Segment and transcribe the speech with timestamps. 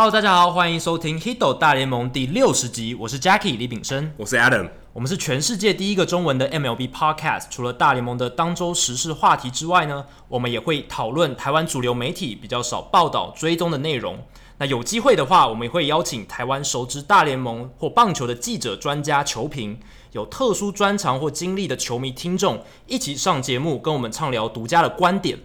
[0.00, 7.48] Hello，大家好，欢迎收听《Hito 大联盟》第六十集，我是 Jackie 李炳生，我是 Adam，我们是全世界第一个中文的 MLB Podcast。
[7.50, 14.18] 除了大联盟的当周时事话题之外呢，我们也会讨论台湾主流媒体比较少报道、追踪的内容。
[14.56, 19.78] 那有机会的话，我们也会邀请台湾熟知大联盟或棒球的记者、专家、球评，
[20.12, 25.38] 有特殊专长或经历的球迷听众，一起上节目跟我们畅聊独家的观点。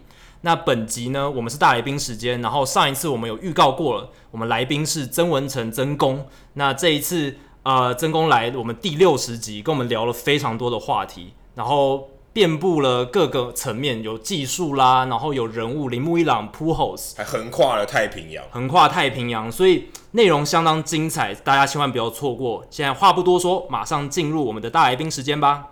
[0.45, 6.23] 那本集呢，我们是大来宾时间，然后上一次我们有预告过了，我们来宾是曾文成曾公。
[6.53, 22.63] 那这一次，呃，曾公来我们第六十集，跟我们聊了非常多的话题，然后遍布了各个层面，有技术啦，然后有人物，铃木一朗、Pujols，还横跨了太平洋，横跨太平洋，所以内容相当精彩，大家千万不要错过。
[22.69, 25.69] 现在话不多说，马上进入我们的大来宾时间吧。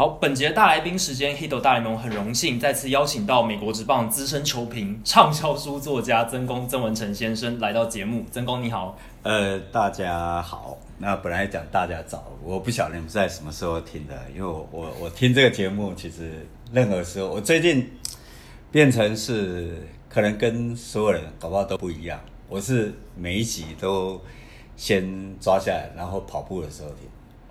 [0.00, 8.24] 好，本节大来宾时间，Hito 大联盟很荣幸再次邀请到美国职棒资深球评、畅销书作家曾公曾文成先生来到节目。
[8.30, 10.78] 曾公你好，呃，大家好。
[10.98, 17.90] 那本来讲大家早，我不晓得你们在什么时候听的，因为我我我听这个节目，其实任何时候，我最近
[18.70, 22.20] 变成是可能跟所有人搞不好都不一样。
[22.48, 24.20] 我是每一集都
[24.76, 26.98] 先抓下来，然后跑步的时候听。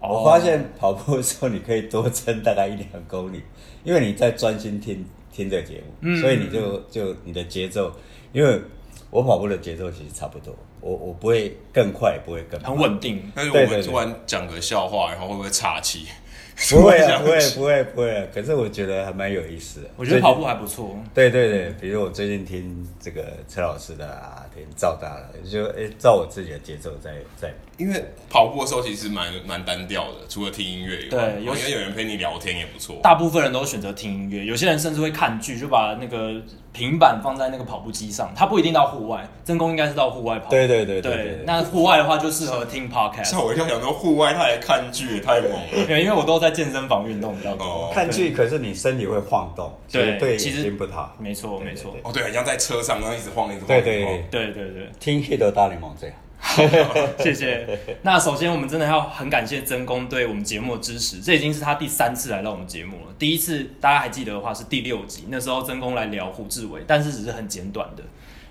[0.07, 3.43] 我发现跑步的时候，你可以多撑大概一两公里，
[3.83, 7.91] 因为你在专心听听这个节目，嗯、所以你就就你的节奏，
[8.33, 8.61] 因为
[9.09, 13.31] 我跑步的节奏其实差不多，我我不会更快，也不会更慢，很稳定。
[13.35, 16.07] 但是我们突然讲个笑话，然后会不会岔气？
[16.71, 18.25] 不会啊，不会，不会，不会啊。
[18.33, 19.89] 可是我觉得还蛮有意思的。
[19.95, 20.97] 我觉得跑步还不错。
[21.13, 27.53] 对对对，比如我最近听这个车老师的啊，听赵大的，就哎照我自己的节奏在在。
[27.77, 32.99] 因为跑步的时候其实蛮蛮单调的，除了听音乐以外，对，有些有人陪你聊天也不错。
[33.03, 36.41] 大部分人都选择听音乐，有些人甚至会看剧，就把那个
[36.77, 38.31] 平板放在那个跑步机上。
[38.35, 40.47] 它不一定到户外，真空应该是到户外跑。
[40.51, 41.43] 对对对对，对，对，对。
[41.43, 43.23] 那户外的话就适合听 podcast。
[43.23, 45.85] 像我一跳想说户外他还看剧太猛了。
[45.87, 47.89] 对，因为我都在健身房运动比较多。
[47.91, 51.15] 看剧可是你身体会晃动，对对，其实不好。
[51.17, 51.95] 没错没错。
[52.03, 53.67] 哦对，好像在车上然后一直晃一直晃。
[53.67, 56.15] 对对对对对，听 Hito 大联盟这样。
[56.39, 56.63] 好，
[57.19, 57.67] 谢谢。
[58.03, 61.19] 那首先，我们真的要很感谢曾公对我们节目的支持。
[61.19, 63.13] 这已经是他第三次来到我们节目了。
[63.17, 68.03] 第一次大家还记得的话是第六集，那时候曾公来聊胡志伟，但是只是很简短的。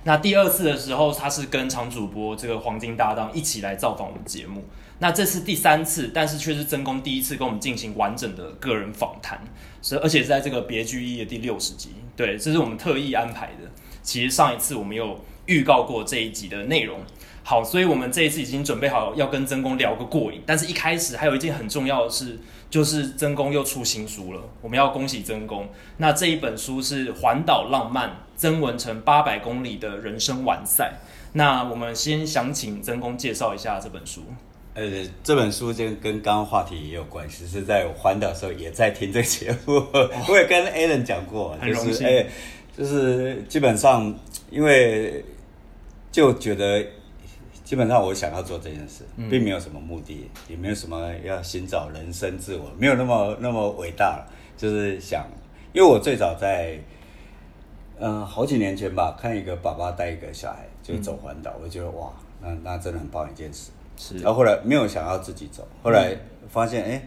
[0.04, 4.64] 那第二次的时候，他是跟常主播这个黄金搭档一起来造访我们节目。
[4.98, 9.38] 那这是第三次，但是却是曾公第一次跟我们进行完整的个人访谈，
[9.82, 11.91] 所以而且是在这个别具意义的第六十集。
[12.16, 13.70] 对，这是我们特意安排的。
[14.03, 17.00] 其实上一次我们有预告过这一集的内容。
[17.48, 22.36] 好，所以我们这一次已经准备好要跟曾公聊个过瘾，但是一开始还有一件很重要的事，
[22.68, 25.68] 就是曾公又出新书了，我们要恭喜曾公。
[25.98, 30.94] 那这一本书是《环岛浪漫：曾文成八百公里的人生完赛》。
[31.34, 34.22] 那我们先想请曾公介绍一下这本书。
[34.74, 34.82] 呃，
[35.22, 42.26] 这本书就跟刚刚话题也有关系，是在我环岛的时候也在听这个节目，哦、我也跟 Alan 讲过，就是、很荣幸，哎，
[42.76, 44.12] 就是基本上
[44.50, 45.24] 因为
[46.10, 46.84] 就觉得。
[47.66, 54.25] 基本上我想要做这件事，并没有什么目的，也没有什么要寻找人生自我，没有那么那么伟大，
[54.56, 55.27] 就是想，
[55.72, 56.78] 因为我最早在，
[57.99, 63.72] 嗯、呃，好几年前吧，看一个爸爸带一个小孩就走环岛，我就觉得哇，那那真的很棒一件事。
[63.97, 66.16] 是，然后后来没有想要自己走，后来
[66.48, 67.03] 发现，哎，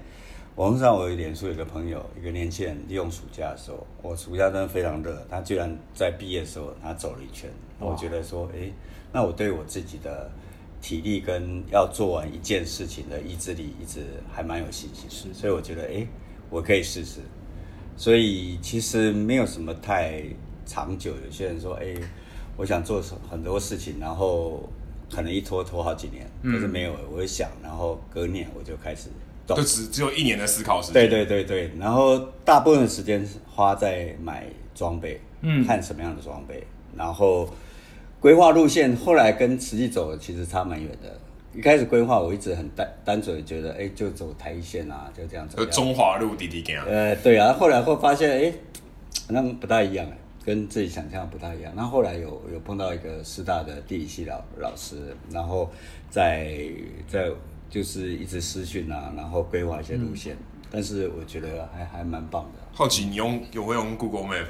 [0.58, 8.70] 网络上我有脸书有个朋友，一个年轻人利用暑假的时候，我暑假真的非常热，他居然在毕业的时候他走了一圈，我觉得说，哎，
[9.14, 10.30] 那我对我自己的。
[10.82, 16.08] 体力跟要做完一件事情的意志力，一直还蛮有信心，是，所以我觉得，哎，
[16.50, 17.20] 我可以试试。
[17.98, 20.24] 所以其实没有什么太
[20.66, 21.12] 长久。
[21.26, 21.94] 有些人说，哎，
[22.56, 24.68] 我想做很多事情，然后
[25.12, 26.96] 可能一拖拖好几年，可是没有。
[27.12, 29.10] 我会想，然后隔年我就开始
[29.46, 30.94] 动，就只只有一年的思考时间。
[30.94, 36.66] 对对对对，然后大部分的时间花在买装备，嗯，看什么样的装备，
[36.96, 37.50] 然后。
[38.20, 41.20] 规划路线，后来跟实际走的其实差蛮远的。
[41.56, 45.66] 一开始规划，我一直很单单纯觉得，哎、欸，就走台一线啊，就这样走。
[45.66, 46.86] 中华路滴滴讲。
[46.86, 48.54] 呃，对啊，后来会发现，哎、欸，
[49.30, 50.06] 那不大一样，
[50.46, 51.74] 跟自己想象不大一样。
[51.76, 54.98] 那后来有有碰到一个师大的地理系老老师，
[55.32, 55.70] 然后
[56.10, 56.62] 在
[57.08, 57.32] 在
[57.70, 60.36] 就是一直私讯啊，然后规划一些路线。
[60.36, 62.60] 嗯、但是我觉得还还蛮棒的。
[62.74, 64.46] 好奇你用有没有用 Google Map？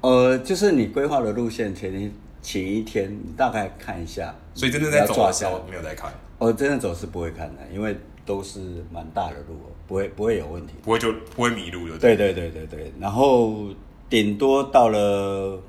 [0.00, 2.10] 呃，就是你规划的路线，前天。
[2.42, 6.12] 前一天，你大概看一下，所以真的在走的时候没有在看。
[6.38, 7.96] 我真的走是不会看的，因为
[8.26, 9.56] 都是蛮大的路，
[9.86, 11.96] 不会不会有问题，不会就不会迷路的。
[11.98, 13.68] 对对对对对，然后
[14.10, 15.62] 顶多到了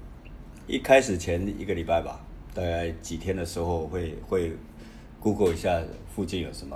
[0.66, 2.20] 一开始前一个礼拜吧，
[2.56, 4.52] 大概几天的时候会会
[5.20, 5.80] Google 一下
[6.14, 6.76] 附近有什么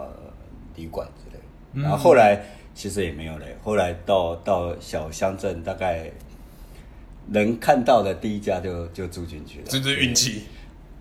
[0.76, 2.40] 旅馆之类，的、然后后来
[2.76, 6.12] 其实也没有嘞，后来到到小乡镇，大概
[7.30, 10.44] 能看到的第一家就就住进去了，这是运气。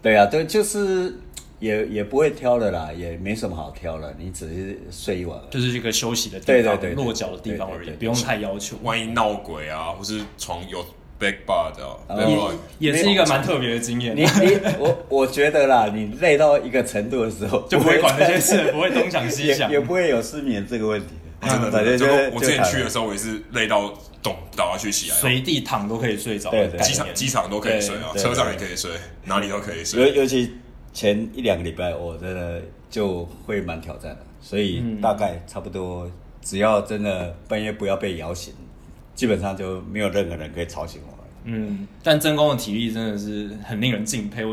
[0.02, 1.14] 对啊，对，就是。
[1.58, 8.76] 也也不会挑的啦，也没什么好挑了，你只是睡一晚，就是一个休息的地方，对对对落脚的地方而已，不用太要求。
[8.82, 10.84] 万一闹鬼啊，或是床有
[11.18, 14.14] big bug 的，也是一个蛮特别的经验。
[14.14, 21.06] 你你我我觉得啦，你累到一个程度的时候， 就不会管那些事， 不会东想西想，也不会有失眠这个问题。
[21.40, 23.94] 真的，我之前去的时候，我也是累到
[24.26, 26.50] 动倒下去起来，随地躺都可以睡着。
[26.50, 28.90] 对，机场机场都可以睡啊，车上也可以睡，
[29.24, 30.00] 哪里都可以睡。
[30.00, 30.50] 尤尤其。
[30.96, 38.54] 前一两个礼拜，我真的就会蛮挑战的，所以大概差不多，只要真的半夜不要被摇醒，
[39.14, 41.12] 基本上就没有任何人可以吵醒我。
[41.48, 44.44] 嗯，但曾公的体力真的是很令人敬佩。
[44.44, 44.52] 我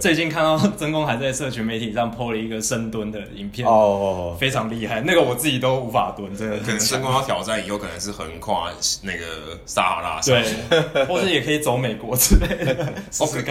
[0.00, 5.00] 最近看到曾公还在社群媒体上 po 了一个深蹲的影片，哦，非常厉害。
[5.00, 6.58] 那个我自己都无法蹲，真的。
[6.58, 8.72] 可能曾公要挑战以后，可能是横跨
[9.02, 12.92] 那个撒哈拉，对，或者也可以走美国之类的。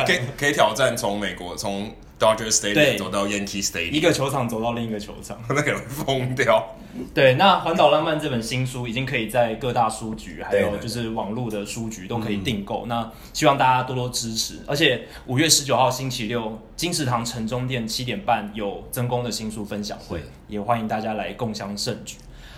[0.05, 1.89] 可以可以挑战从美国从
[2.21, 6.75] Dodger Stadium 走到 Yankee Stadium，一个球场走到另一个球场， 那可能疯掉。
[7.15, 12.85] 对，那《环岛浪漫》这本新书已经可以在各大书局，还有就是网络的书局都可以订购。
[12.85, 14.59] 那希望大家多多支持。
[14.67, 22.17] 而且五月十九号星期六，金石堂城中店七点半有曾公的新书分享会，也欢迎大家来共襄盛举。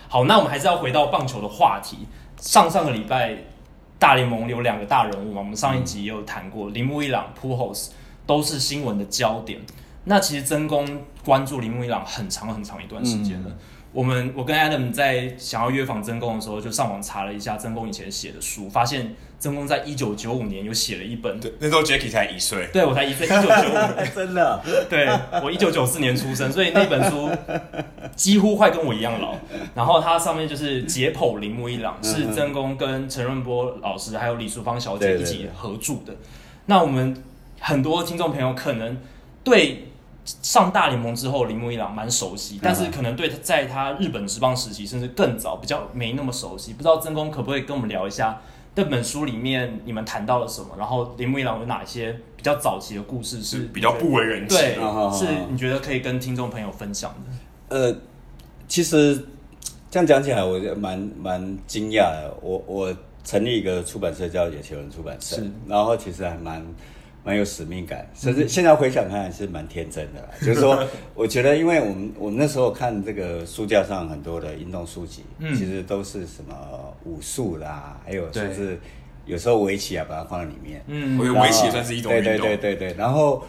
[0.10, 2.00] 好，那我们还是要回到棒球的话题。
[2.38, 3.38] 上上个礼拜，
[3.98, 7.92] 大联盟有两个大人物嘛，我们上一集也有谈过，铃木一朗、Pujols
[8.26, 9.60] 都是新闻的焦点。
[10.06, 10.86] 那其实曾公
[11.24, 13.50] 关注铃木一朗很长很长一段时间了。
[13.50, 13.58] 嗯
[13.94, 21.40] 我们我跟 Adam 在想要约访曾公的时候，就上网查了一下曾公以前写的书，发现曾公在一九九五年有写了一本。
[21.40, 22.68] 对，那时候 Jacky 才一岁。
[22.74, 24.10] 对，我才一岁，一九九五年。
[24.16, 24.64] 真的？
[24.90, 25.08] 对，
[25.44, 27.30] 我一九九四年出生，所以那本书
[28.16, 29.36] 几乎快跟我一样老。
[29.76, 36.16] 然后它上面就是解剖铃木一朗，是曾公跟陈润波老师还有李淑芳小姐一起合著的。
[36.66, 37.16] 那我们
[37.64, 38.98] 很多听众朋友可能
[39.44, 39.88] 对。
[40.42, 46.72] 上大联盟之后，铃木一朗蛮熟悉，但是可能对他在他日本职棒时期，甚至更早，比较没那么熟悉。
[46.72, 48.42] 不知道曾公可不可以跟我们聊一下
[48.74, 50.70] 这本书里面你们谈到了什么？
[50.78, 54.56] 然后铃木一朗有哪些比较早期的故事是比较不为人知？
[54.56, 54.76] 对，
[55.12, 57.14] 是你觉得可以跟听众朋友分享
[57.70, 57.78] 的？
[57.78, 57.94] 呃，
[58.70, 59.28] 其实
[59.92, 62.34] 这样讲起来，我觉得蛮蛮惊讶的。
[62.42, 62.96] 我我
[63.26, 66.66] 成立一个出版社叫野球人出版社，是然后其实还蛮。
[67.24, 70.28] 蛮有使命感，甚至现在回想看是蛮天真的啦。
[70.42, 70.86] 就是说，
[71.16, 76.54] 我觉得，因为我们我们那时候看这个书架上很多的运动书籍，嗯、其实都是什么
[77.06, 78.78] 武术啦，还有甚至
[79.26, 80.84] 有时候围棋啊，把它放在里面。
[80.88, 82.24] 嗯，我觉得围棋算是一种运动。
[82.24, 82.98] 对对对对对。
[82.98, 83.42] 然后，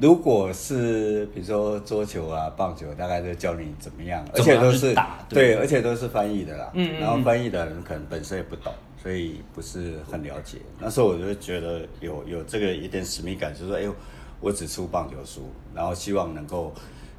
[0.00, 6.70] 如果是比如说桌球啊、棒球，大概就教你怎么样，而且都是打对，对，而且都是翻译的啦。
[6.72, 7.00] 嗯，嗯，嗯。
[7.00, 8.72] 然后翻译的人可能本身也不懂。
[9.02, 13.94] 所以不是很了解，那时候我就觉得有有这个一点使命感，就是说，哎呦，
[14.40, 16.70] 我只出棒球书，然后希望能够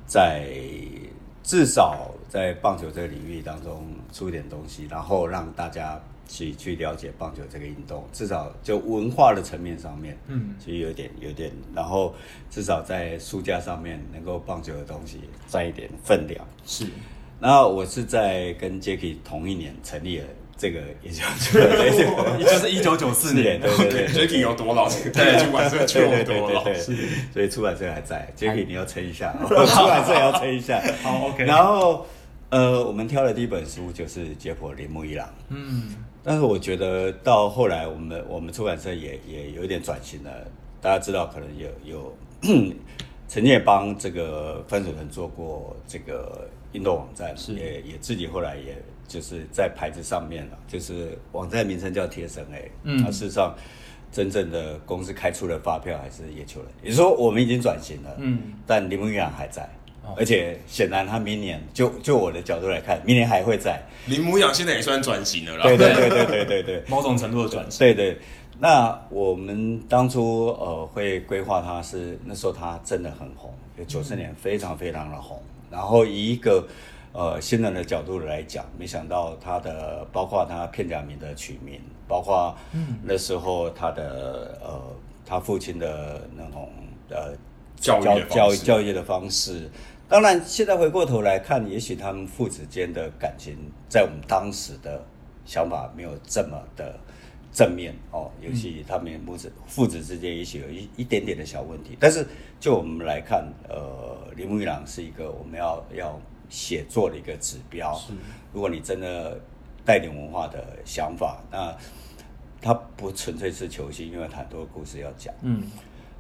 [0.06, 0.48] 在
[1.42, 12.14] 至少在棒球这个领域当中出一点东西，然后让大家去去了解棒球这个运动，至少就文化的层面上面，嗯，其实有点有点，然后
[12.52, 16.46] 至少在书架上面能够棒球的东西占一点分量。
[16.64, 16.86] 是，
[17.40, 20.28] 然后我是在跟 Jacky 同一年成立了。
[20.62, 21.24] 这个也就
[22.38, 24.88] 也就是一九九四年，对对对，Jacky 有多老？
[24.88, 26.64] 对，出版社缺我多老？
[26.76, 26.96] 是，
[27.34, 30.80] 所以出版社还在，Jacky 你要撑一下，出版社也要撑一下。
[31.02, 31.46] 好，OK。
[31.46, 32.06] 然后，
[32.50, 35.28] 呃，我们挑的第一本书就是《解剖铃木一郎》。
[35.50, 40.30] 嗯，但是我觉得到后来，我们我们出版社也也有一点转型了。
[40.80, 42.16] 大家知道，可能有有
[43.28, 48.76] 曾经也帮这个番薯藤做过这个运动网站，是也也自己后来也。
[49.12, 53.54] 就是在牌子上面了，就是网站名称叫贴身 A，嗯，而事实上，
[54.10, 59.64] 真正的公司开出的发票还是野球人，也就是说我们已经转型了，嗯，但铃木一朗还在，
[60.06, 63.84] 哦、而且显然他明年就就我的角度来看，明年还会在。
[64.08, 68.22] 铃木一朗现在也算转型了啦，对对对对对对对， 某种程度的转型，对，对对。
[68.60, 76.66] 那我们当初呃会规划他是那时候他真的很红，有九四年非常非常的红，嗯、然后以一个。
[77.14, 82.56] 呃，新人的角度来讲，没想到他的包括他片假名的取名，包括
[83.04, 84.82] 那时候他的呃，
[85.26, 86.70] 他父亲的那种
[87.10, 87.34] 呃
[87.76, 88.00] 教
[88.30, 89.70] 教教育的方式，
[90.08, 93.58] 当然，现在回过头来看，也许他们父子间的感情，
[93.90, 95.04] 在我们当时的
[95.46, 96.98] 想法没有这么的
[97.52, 98.32] 正面哦。
[98.42, 101.98] 尤其他们母子父子之间，也许有一一点点的小问题。
[102.00, 102.26] 但是，
[102.60, 107.96] 就我们来看，呃，铃木一朗是一个我们要要写作的一个指标。
[107.96, 108.14] 是，
[108.54, 109.40] 如果你真的
[109.84, 111.76] 带点文化的想法，那
[112.62, 115.34] 他不纯粹是球星，因为他很多故事要讲。
[115.42, 115.64] 嗯。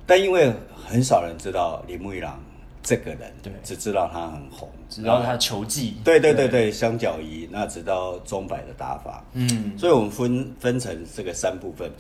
[0.07, 2.43] 但因为很少人知道铃木一朗
[2.81, 11.91] 这个人，对，只知道他很红，知道他球技，对对对对，相较于那知道钟摆的打法，嗯，所以我们分分成这个三部分。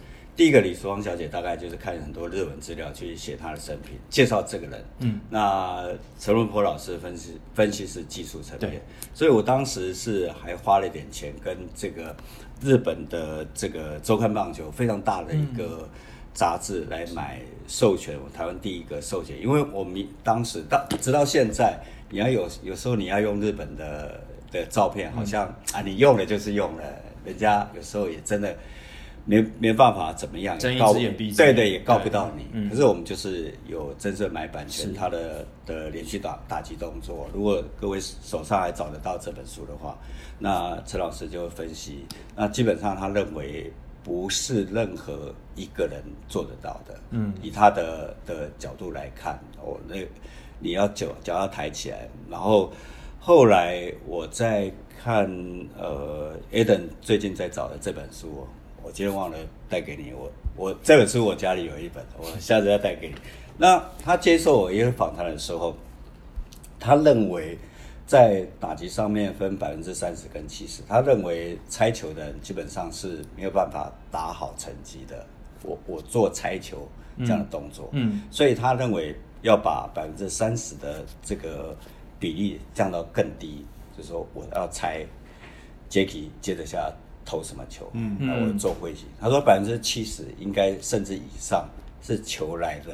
[0.41, 5.87] 第一个李淑芳小姐大概就是看很多日文资料去写她的生平，介绍这个人，嗯，那
[6.19, 8.81] 陈文坡老师分析分析是技术层面，
[9.13, 12.15] 所以我当时是还花了一点钱跟这个
[12.59, 15.81] 日本的这个周刊棒球非常大的一个。
[15.83, 15.89] 嗯。
[16.33, 21.77] 杂志来买授权，我台湾第一个授权，因为我们当时到直到现在，
[22.09, 26.83] 你要有有时候你要用日本的的照片，好像、嗯、啊你用了就是用了，
[27.25, 28.55] 人家有时候也真的
[29.25, 32.45] 没没办法怎么样，睁一只眼闭一只眼，对对，也告不到你。
[32.53, 39.97] 嗯、可是我们就是有真正买版权，他的的连续打打击动作，如果各位手上还找得到这本书的话，
[40.39, 43.71] 那陈老师就会分析，那基本上他认为。
[44.03, 46.99] 不是任何一个人做得到的。
[47.11, 49.95] 嗯，以他的的角度来看，哦，那
[50.57, 52.09] 你要脚脚要抬起来。
[52.27, 52.73] 然后
[53.19, 55.29] 后来我在看，
[55.77, 58.47] 呃，Eden 最近在找的这本书，
[58.91, 59.37] 我今天忘了
[59.69, 60.11] 带给你。
[60.11, 63.15] 我我这本书我家里有一本，我下次要带给你。
[63.57, 65.73] 那他接受我一个访谈的时候，
[66.77, 67.57] 他认为。
[68.07, 75.25] 在打击上面分百分之三十跟七十，他认为拆球的人基本上是没有办法打好成绩的。
[75.63, 76.85] 我我做拆球
[77.19, 81.73] 这样的动作，嗯，嗯，所以他认为要把百分之三十的这个
[82.19, 85.05] 比例降到更低，就是说我要猜
[85.89, 86.91] ，Jacky 接着下
[87.25, 89.05] 投什么球，嗯，那我做会计。
[89.19, 91.67] 他说百分之七十应该甚至以上
[92.01, 92.93] 是球来的，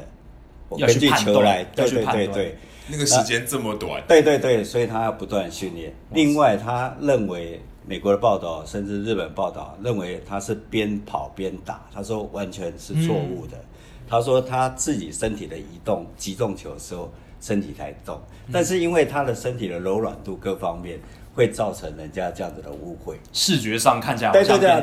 [0.69, 2.57] 我根据球来，对对对对。
[2.89, 5.93] 那个时间这么短，对对对，所以他要不断训练。
[6.11, 13.57] 另外，他认为美国的报道，甚至日本报道，认为他是边跑边打，他说完全是错误的。
[13.57, 13.65] 嗯、
[14.07, 18.17] 他说他自己身体的移动，击中球的时候身体才动，
[18.53, 20.97] 但是因为他的身体的柔软度各方面，
[21.37, 23.17] 会造成人家这样子的误会。
[23.31, 24.81] 视觉上看起来，对对对，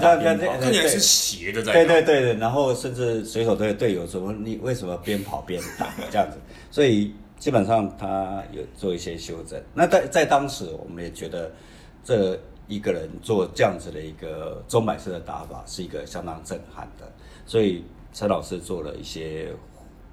[0.61, 1.73] 看起来是斜的在。
[1.73, 6.39] 对对对，然后甚至水手队的队友说：“你为什么边跑边打这样子？”
[6.71, 7.13] 所以。
[7.37, 9.61] 基本上他有做一些修正。
[9.75, 11.53] 那在在当时，我们也觉得
[12.03, 17.07] 这一个人做这样子的一个中摆式的打法是一个相当震撼的。
[17.45, 17.85] 所以
[18.15, 19.53] 陈老师做了一些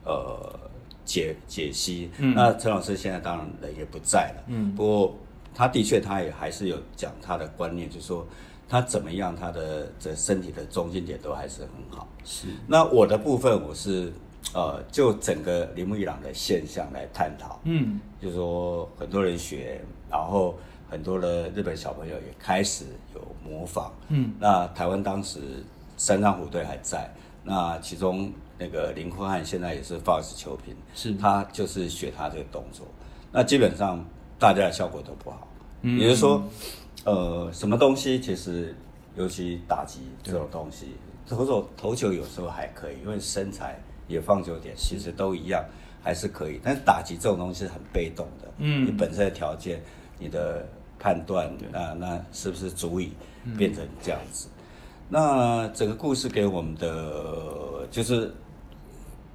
[0.03, 0.60] 呃
[1.05, 2.12] 解解析。
[2.17, 4.43] 嗯、那陈老师现在当然人也不在了。
[4.48, 4.75] 嗯。
[4.75, 5.17] 不过
[5.53, 8.25] 他的确他也还是有讲他的观念，就是说
[8.67, 12.08] 他怎么样，他的这身体的中心点都还是很好。
[12.24, 12.48] 是。
[12.67, 14.12] 那我的部分我是。
[14.55, 19.79] 呃，就整个铃木一朗的现象来探讨，嗯，就是说很多人学，
[20.10, 20.58] 然后
[20.89, 25.63] 很多的日本小朋友也开始有模仿，嗯，那台湾当时
[25.96, 32.88] 三张虎队还在，那其中那个林坤汉现在也是 Fox 球评，是他就是学他这个动作，
[33.31, 34.03] 那基本上
[34.41, 35.48] 大家的效果都不好，
[35.83, 36.43] 嗯，也就是说，
[37.05, 38.75] 呃，什么东西其实
[39.15, 40.88] 尤其打击这种东西，
[41.25, 43.79] 投手投球有时候还可以，因为身材。
[44.07, 45.63] 也放久点，其实都一样，
[46.03, 46.60] 还是可以。
[46.62, 49.81] 但是打击这种东西是很被动的，嗯，你本身的条件、
[50.19, 50.67] 你的
[51.00, 53.13] 判断，那那是不是足以
[53.57, 54.50] 变成这样子？
[54.50, 54.62] 嗯、
[55.07, 58.29] 那整个故事给我们的就是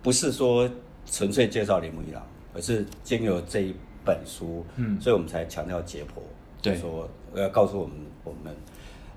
[0.02, 0.68] 不是说
[1.06, 2.22] 纯粹介绍铃木一郎，
[2.52, 3.74] 而是经由这一
[4.06, 6.22] 本书，嗯，所以我们才强调解剖，
[6.62, 8.54] 对，说我要告诉我们，我们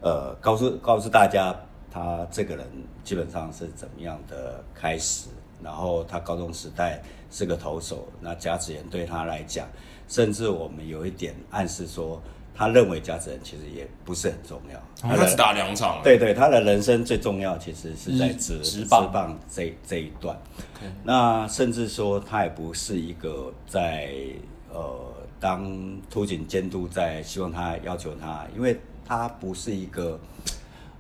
[0.02, 1.56] 呃，告诉告诉大家，
[1.90, 2.66] 他这个人
[3.04, 5.30] 基本上是怎么样的开始。
[5.62, 9.68] 然后他高中时代是个投手，那甲子园对他来讲，
[10.08, 12.22] 甚至我们有一点暗示说，
[12.56, 14.82] 他认为甲子园其实也不是很重要。
[15.02, 16.02] 他只打两场。
[16.02, 20.34] 对对，他的人生最重要其实是在职职棒这这一段。
[21.04, 24.14] 那甚至说他也不是一个在
[24.74, 25.72] 呃当
[26.10, 30.20] 突警监督，在希望他要求他，因为他不是一个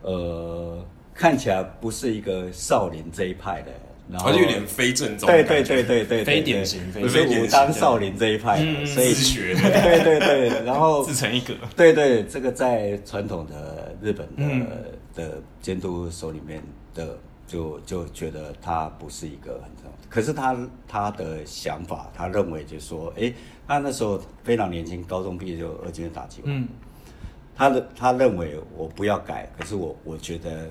[0.01, 3.71] 呃看起来不是一一个少林这一派的。
[4.11, 14.65] 然后就有点非正宗，对对对对对，非典型，不是武当少林这一派的，所以自学， 对对对，然后 自成一格，对对，这个在传统的日本的
[15.13, 16.59] 的监督手里面
[16.95, 17.15] 的
[17.50, 19.91] 就就觉得他不是一个很重要。
[20.08, 20.56] 可是他
[20.88, 23.34] 他的想法，他认为就是说，哎，
[23.68, 26.41] 他那时候非常年轻，高中毕业就二军打击。
[26.46, 26.68] 嗯，
[27.56, 30.70] 他的他认为我不要改，可是我我觉得，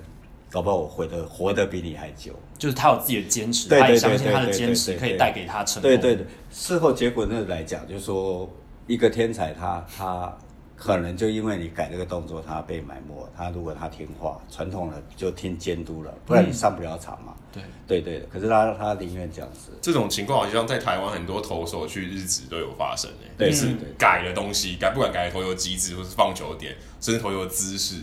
[0.49, 2.33] 搞不好我活得活得比你还久。
[2.57, 5.91] 就是他有自己的坚持，他也相信他的坚持可以带给他成功。
[5.91, 8.49] 对对对，事后结果那来讲，就是说
[8.87, 10.39] 一个天才他，他他。
[10.79, 13.29] 可能就因为你改这个动作，他被埋没。
[13.35, 17.33] 他如果他听话，传统的就听监督了，不然你上不了场嘛。
[17.51, 18.25] 对对对的。
[18.31, 19.71] 可是他他宁愿这样子。
[19.81, 23.29] 这种情况好像在台湾很多投手去日职都有发生诶。
[23.37, 28.01] 对，是改了东西，改不管改投球机制，或是放球点，甚至投球姿势，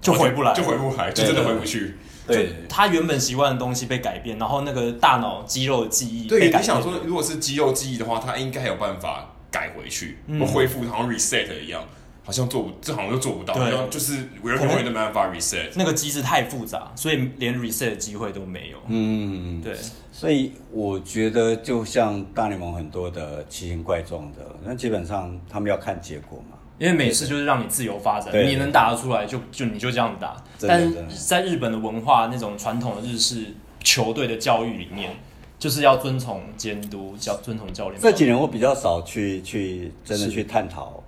[0.00, 1.96] 就回不来，就回不来，就真的回不去。
[2.26, 6.26] 对，他原本习惯的东西被改变，然后那个大脑肌肉的记忆。
[6.26, 9.32] 对，你想说，如果是肌肉记忆的话，他应该有办法。
[9.54, 11.84] 改回去，或恢复，好像 reset 一样，
[12.24, 15.70] 好像做不，这好像就做不到，对，就是永远都没办法 reset。
[15.76, 18.78] 那个机制太复杂，所以连 reset 的机会都没有。
[18.88, 19.76] 嗯，对。
[20.10, 26.58] 所以我觉得，就像大联盟很多的奇形怪状的，那基本上他们要看结果嘛。
[26.78, 30.36] 因为美式就是让你自由发展，你能打得出来就就你就这样打。
[30.60, 35.10] 但是在日本的文化那种传统的日式球队的教育里面。
[35.58, 38.00] 就是要遵从监督，教遵从教练。
[38.00, 41.02] 这几年我比较少去去真的去探讨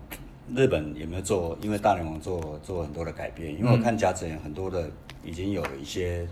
[0.55, 3.53] 日本有没有做，因为大联盟做做很多的改变。
[3.53, 4.89] 因为我看甲子园很多的
[5.23, 6.27] 已经有一些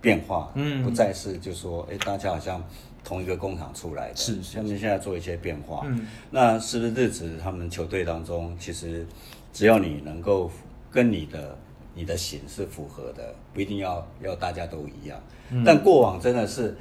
[0.00, 2.60] 变化，嗯，不再是就说，哎，大家好像
[3.04, 5.82] 同一个工厂出来的，是，他们现在做一些变化。
[5.84, 9.06] 嗯，那是不是日子他们球队当中，其实
[9.52, 10.50] 只要你能够
[10.90, 11.56] 跟你的
[11.94, 15.20] 你的型是符合的，不一定要要大家都一样。
[15.50, 16.76] 嗯，但过往真的是。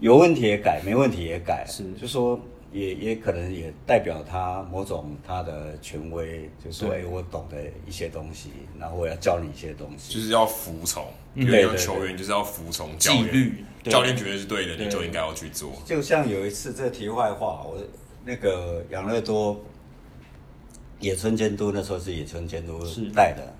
[0.00, 2.40] 有问题也改，没问题也改，是，就说
[2.72, 13.52] 也也可能也代表他某种他的权威，就说哎，我懂得一些东西，然后我要教你一些东西，就是要服从，因为球员就是要服从教练，
[13.84, 15.72] 教练觉得是对的，你就应该要去做。
[15.84, 17.78] 就像有一次这题外话，我
[18.24, 19.60] 那个养乐多
[20.98, 22.80] 野村监督那时候是野村监督
[23.14, 23.54] 带的。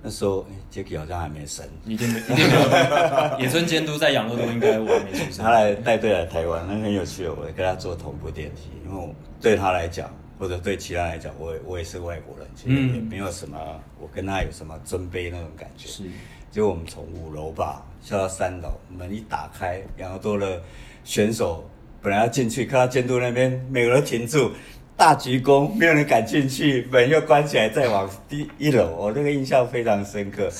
[0.00, 3.38] 那时候杰克好像还没生，一定没，一定没有。
[3.42, 5.44] 野村监督在养乐多应该我还没出生。
[5.44, 7.34] 他来带队来台湾，那很有趣的。
[7.34, 10.08] 我跟他坐同步电梯，因为我对他来讲，
[10.38, 13.58] 或者对其他来讲，我也我也是外国人，其实也没有什么，
[14.00, 15.88] 我跟他有什么尊卑那种感觉。
[15.88, 16.04] 是，
[16.50, 20.62] 结果我们从五楼吧下到三楼，门一打开，养乐多的
[21.02, 21.68] 选手
[22.00, 24.52] 本来要进去，看到监督那边，每个人停住。
[24.98, 30.50] 大鞠躬，没有人敢进去，门又关起来，再往第一楼，我那个印象非常深刻。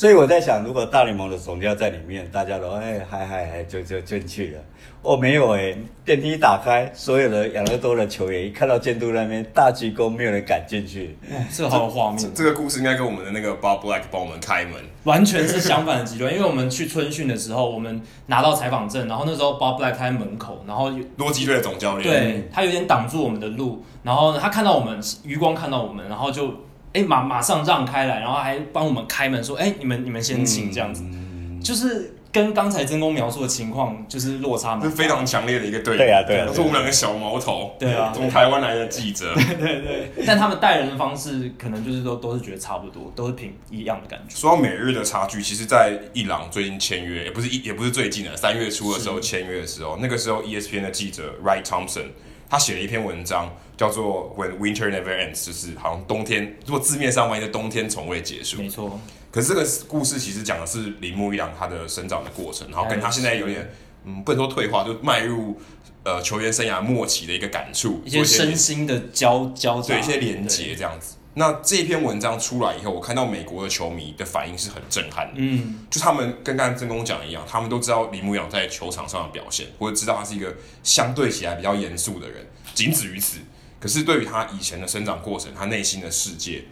[0.00, 4.58] 所以我在想，如果大联盟的总教在里面，大家都哎嗨嗨嗨，就就进去了。
[5.02, 11.18] 哦，没有哎，电梯一打开，所有的养乐多的球员一看到监督那边大鞠躬，没有人敢进去。
[11.54, 12.28] 这好有画面这。
[12.30, 14.72] 这个故事应该跟我们的那个 Bob Black 帮我们开门，
[15.04, 16.32] 完全是相反的极端。
[16.32, 26.54] 因为我们去春训的时候，我们拿到采访证，然后那时候 Bob Black 开门口，然后洛基队的总教练，对，他有点挡住我们的路，然后他看到我们余光看到我们，然后就
[26.92, 32.14] 哎马马上让开来，然后还帮我们开门说，哎你们你们先请这样子，嗯、就是。
[32.32, 35.98] 跟刚才真公描述的情况就是落差嘛，是非常强烈的一个对比。
[35.98, 37.74] 对啊，对啊，是我们两个小毛头。
[37.76, 39.34] 对啊， 从台湾来的记者。
[39.34, 39.80] 对对
[40.14, 40.24] 对。
[40.24, 44.36] 但他们带人的方式，可能就是都都是觉得差不多，都是挺一样的感觉。
[44.36, 52.10] 说到美日的差距，其实，在伊朗最近签约，也不是一也不是最近的，三月初的时候签约的时候，那个时候 ESPN 的记者 Wright Thompson，
[52.50, 58.58] 他写了一篇文章，叫做 When Winter Never Ends，就是好像冬天，如果字面上翻译的冬天从未结束。
[58.58, 59.00] 没错。
[59.30, 63.70] 可是这个故事其实讲的是铃木一朗他的生长的过程，然后跟他现在有点
[64.04, 65.56] 嗯，不能说退化，就迈入
[66.02, 71.14] 呃球员生涯末期的一个感触，一些身心的交交对一些连接这样子。
[71.34, 83.38] 那这篇文章出来以后，我看到美国的球迷的反应是很震撼的，嗯，就他们跟刚才真宫讲一样，他们都知道李牧阳在球场上的表现，或者知道他是一个相对起来比较严肃的人，仅止于此。
[83.78, 86.64] 可是对于他以前的生长过程，他内心的世界。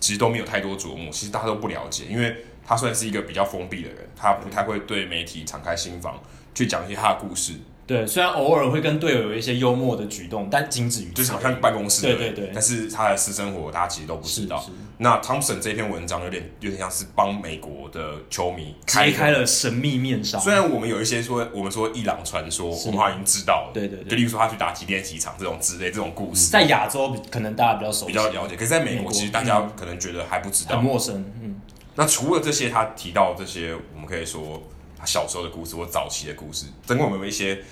[0.00, 6.22] 其实都没有太多琢磨，其实大家都不了解，因为他算是一个比较封闭的人，他不太会对媒体敞开心房
[6.54, 7.54] 去讲一些他的故事。
[7.86, 14.64] 对，虽然偶尔会跟队友有一些幽默的举动，但仅止于就是好像办公室对对对，但是他的私生活大家其实都不知道。
[14.96, 20.38] 那 Thompson 这篇文章有点有点像是帮美国的球迷揭开了神秘面纱。
[20.38, 31.16] 虽然我们有一些说我们说伊朗传说，我们好像已经知道了，对对对，就例如说他去打几练几场这种之类这种故事，在亚洲可能大家比较熟，比较了解，可是在美国其实大家可能觉得还不知道，很陌生。
[31.42, 31.60] 嗯，
[31.96, 34.62] 那除了这些他提到这些，我们可以说
[35.04, 37.62] 他小时候的故事或早期的故事，等我们有一些。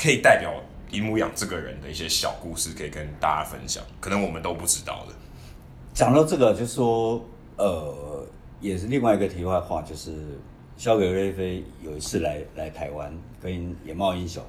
[0.00, 0.54] 可以代表
[0.92, 5.12] 铃木一朗这个人的一些小故事，可以跟大家分享，可能我们都不知道的。
[5.92, 7.20] 讲到这个，就是说，
[7.56, 8.24] 呃，
[8.60, 10.38] 也是另外一个题外话，就是
[10.76, 14.40] 肖伟瑞菲有一次来来台湾跟野猫英雄，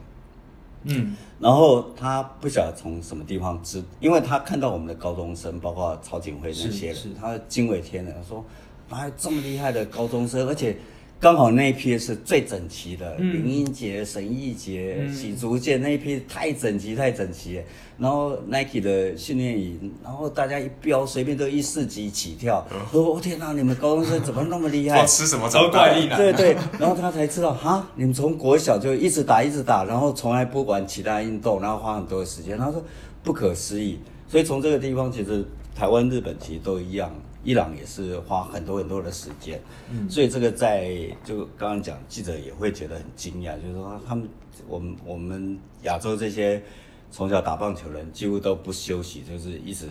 [0.83, 8.45] 嗯，然后他不晓得从什么地方知，因为他看到我们的高中生，包括曹景辉那些人，他惊为天人，说
[8.87, 10.77] 哪有这么厉害的高中生，而且。
[11.21, 17.61] 刚好那一批是最整齐的，林英杰、沈奕杰、许竹剑那一批太整齐、太整齐。
[17.97, 22.65] 然后 Nike 的训练营，然后大家一飙，随便都一四级起跳。
[22.93, 25.03] 我、哦、天哪，你们高中生怎么那么厉害？
[25.05, 26.15] 吃什么招怪力呢？
[26.15, 26.55] 对对。
[26.79, 32.57] 然后他才知道，哈，你们从国小就一直打，一直打，然后从来不管其他运动，然后花很多的时间。
[32.57, 32.81] 他说
[33.21, 33.99] 不可思议。
[34.29, 35.43] 所以从这个地方，其实
[35.75, 37.13] 台湾、日本其实都一样。
[37.49, 39.59] 伊朗也是花很多很多的时间，
[39.89, 40.87] 嗯，所以这个在
[41.25, 44.29] 就刚刚讲，记者也会觉得很惊讶，就是说他们
[44.67, 46.61] 我们我们亚洲这些
[47.09, 49.87] 从小打棒球人几乎都不休息，就是一直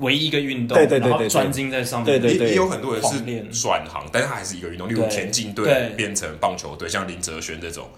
[0.00, 3.20] 唯一一个运动，对对对对，专精在上面，对对对，也有很多人是
[3.58, 7.88] 转行，但是他还是一个运动，例如田径队变成棒球队，像林哲轩这种。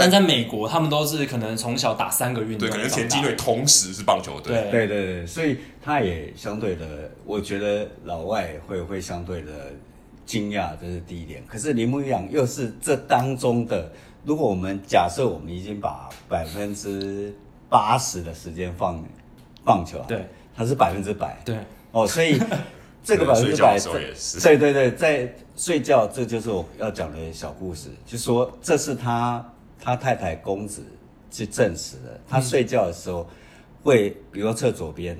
[0.00, 4.86] 但在美国，他们都是可能从小打三个运动，对，可能田径队同时是棒球队，对。
[4.86, 9.52] 对对，所以他也相对的，我觉得老外会会相对的
[10.24, 11.42] 惊讶，这是第一点。
[11.46, 13.92] 可是铃木一朗又是这当中的，
[14.24, 17.34] 如果我们假设我们已经把百分之
[17.68, 19.04] 八十的时间放
[19.62, 21.56] 棒球，对，他是百分之百，对，
[21.92, 22.40] 哦，所以
[23.04, 23.78] 这个百分之百，
[24.42, 29.44] 对对对，在睡觉，这就是我要讲的小故事，就说这是他。
[29.80, 30.84] 他太太公子
[31.30, 33.26] 去证实了，他睡觉的时候
[33.82, 35.16] 会，比如说侧左边，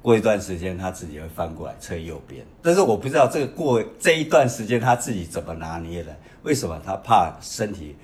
[0.00, 2.44] 过一段时间他自己会翻过来侧右边。
[2.62, 6.16] 但是我不知道这个过这一段时间他自己怎么拿捏的？
[6.42, 7.94] 为什么他怕身体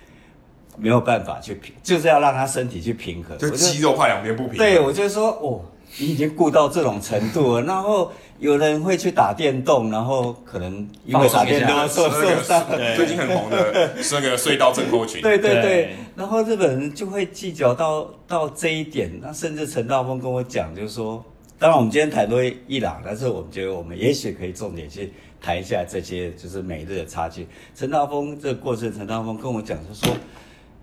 [0.77, 4.59] 没有办法去平，就是要让他身体去平衡，就肌肉怕两边不平衡。
[4.59, 8.13] 对，我就说哦，你已经顾到这种程度了，然后。
[8.39, 12.63] 有人会去打电动，然后可能因为打电动受受伤。
[12.95, 15.23] 最近很红的那个隧道症候群。
[15.23, 19.11] 对对对，然后日本人就会计较到到这一点。
[19.23, 21.25] 那甚至陈道峰跟我讲，就是说，
[21.59, 27.49] 当然我们今天谈多伊朗，但是我们觉得我们也许可以重点去谈一下这些就是美日的差距。
[27.75, 30.15] 陈道峰这个过程，陈道峰跟我讲就说，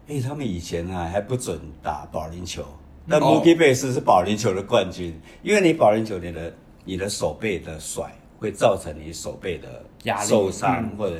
[0.07, 2.65] 哎，他们以前啊还不准打保龄球，
[3.05, 6.53] 那 Mookie Betts 是保龄球的冠军，因为你保龄球你的。
[6.85, 9.85] 你的手背的甩会造成你手背的
[10.25, 11.15] 受伤或者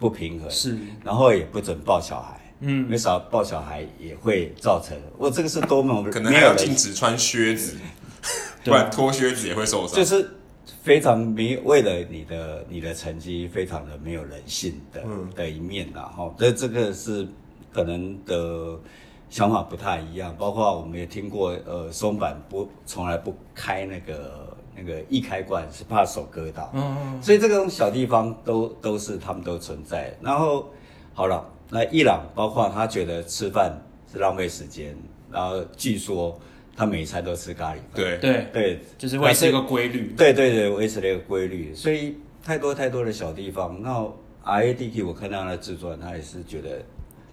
[0.00, 7.76] 不平衡，是，然后也不准抱小孩，嗯，因为少抱小孩也会造成，我这个是多么可能还有禁止穿靴子，
[8.64, 10.28] 不然脱靴子也会受伤，就是
[10.82, 15.04] 非常没为了你的你的成绩非常的没有人性的
[15.36, 17.28] 的一面呐，哈，这这个是
[17.72, 18.76] 可能的
[19.28, 24.46] 想法不太一样，包括我们也听过，呃，松板不从来不开那个。
[24.78, 30.14] 那个一开关是怕手割到，嗯嗯，所以这种小地方都都是他们都存在。
[30.20, 30.68] 然后
[31.14, 33.72] 好了，那伊朗包括他觉得吃饭
[34.12, 34.94] 是浪费时间，
[35.32, 36.38] 然后据说
[36.76, 38.18] 他每一餐都吃咖喱饭，对。
[38.18, 38.46] 对。
[38.52, 41.74] 对，就是维持一个规律，对对对，维持了一个规律。
[41.74, 44.06] 所以太多太多的小地方，那
[44.44, 46.82] IADK，我看到他的自传，他也是觉得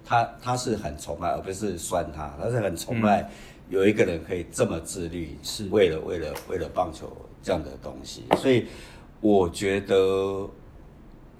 [0.05, 3.29] 他他是很崇拜，而不是酸他，他是很崇拜
[3.69, 7.11] 有一个人可以这么自律，是为了为了为了棒球。
[7.45, 8.65] 这样的东西，所以
[9.19, 10.49] 我觉得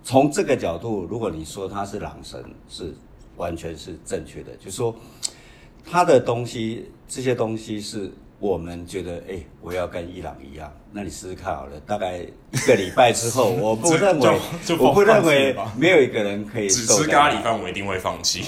[0.04, 2.93] 从这个角度，如果你说他是狼神，是
[3.38, 4.54] 完全是正确的。
[4.58, 4.93] 就是说
[5.86, 8.12] 他的东西，这些东西是
[8.43, 10.69] 我们觉得，哎，我要跟伊朗一样。
[10.91, 14.39] 那你试试看好了，大概一个礼拜之后， 我不认为，
[14.77, 18.43] 我不认为没有一个人可以只吃咖喱饭，我一定会放弃。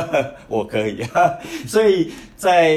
[0.48, 1.02] 我可以。
[1.66, 2.76] 所以在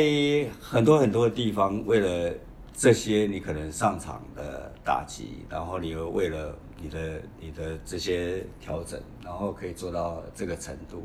[0.61, 2.33] 很多很多的地方，为了。
[2.73, 11.03] 这些你可能上场的打击，然后你又为了你的你的这些调整，然后可以做到这个程度，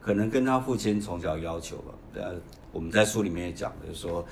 [0.00, 1.92] 可能跟他父亲从小要求吧。
[2.14, 2.32] 呃，
[2.72, 4.24] 我们在书里面也讲的，就是说，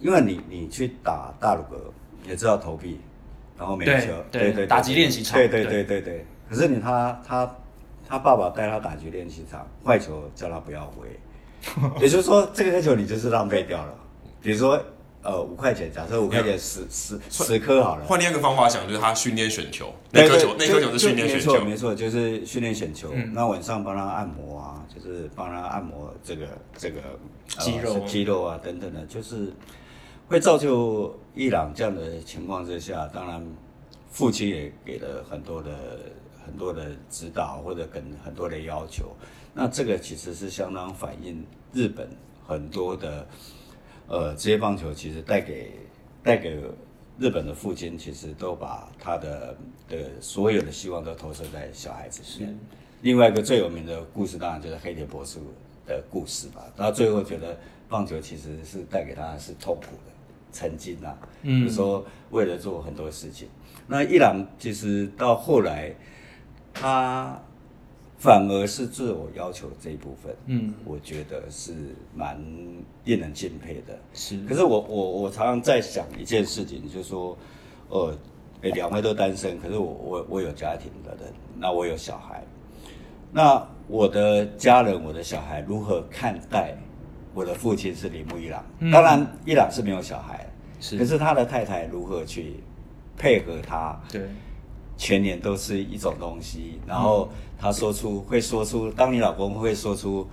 [0.00, 1.92] 因为你你去打大鲁格，
[2.28, 3.00] 也知道投币，
[3.58, 6.26] 然后没球，对对对，打击练习场，对对对对对。
[6.48, 7.56] 可是你他他
[8.08, 11.08] 他爸爸带他打击练习场，坏球叫他不要回，
[12.00, 13.94] 也就是说这个球你就是浪费掉了，
[14.42, 14.82] 比如说。
[15.20, 18.04] 呃，五块钱，假设五块钱十十十颗好了。
[18.04, 23.12] 换另一个方法想，就是他训练选球，那颗球那颗球是训练选球，没错，就是训练选球。
[23.32, 26.46] 那晚上帮他按摩啊，就是帮他按摩这个
[26.78, 27.00] 这个
[27.58, 29.52] 肌肉肌肉啊等等的，就是
[30.28, 33.44] 会造就伊朗这样的情况之下，当然
[34.10, 35.98] 父亲也给了很多的
[36.44, 39.16] 很多的指导或者跟很多的要求。
[39.54, 42.08] 那这个其实是相当反映日本
[42.46, 43.26] 很多的。
[44.10, 45.70] 呃，职业棒球其实带给
[46.22, 46.58] 带给
[47.18, 49.54] 日本的父亲，其实都把他的
[49.86, 52.54] 的所有的希望都投射在小孩子身上。
[53.02, 55.38] 另外一个最有名的故事，当然就是黑田博士
[55.86, 56.64] 的故事吧。
[56.74, 57.54] 他最后觉得
[57.86, 60.12] 棒球其实是带给他是痛苦的，
[60.58, 63.46] 曾经啊，嗯，就是说为了做很多事情。
[63.86, 65.94] 那伊朗其实到后来，
[66.74, 67.40] 他
[68.18, 71.72] 反而是自我要求这一部分，嗯，我觉得是
[72.12, 72.36] 蛮
[73.04, 73.96] 令人敬佩的。
[74.12, 77.38] 是，可是我我我常常在想一件事情，就是说，
[77.88, 78.12] 呃，
[78.62, 82.42] 欸，两位都单身，可是我我我有家庭的人，那我有小孩，
[83.30, 86.76] 那我的家人，我的小孩如何看待
[87.32, 88.64] 我的父亲是铃木一郎？
[88.80, 90.44] 嗯，当然，一郎是没有小孩，
[90.80, 92.54] 是，可是他的太太如何去？
[93.20, 94.22] 配合他，对，
[94.96, 96.78] 全年都是一种东西。
[96.86, 100.24] 然后他说出，会说出，当你老公会说出，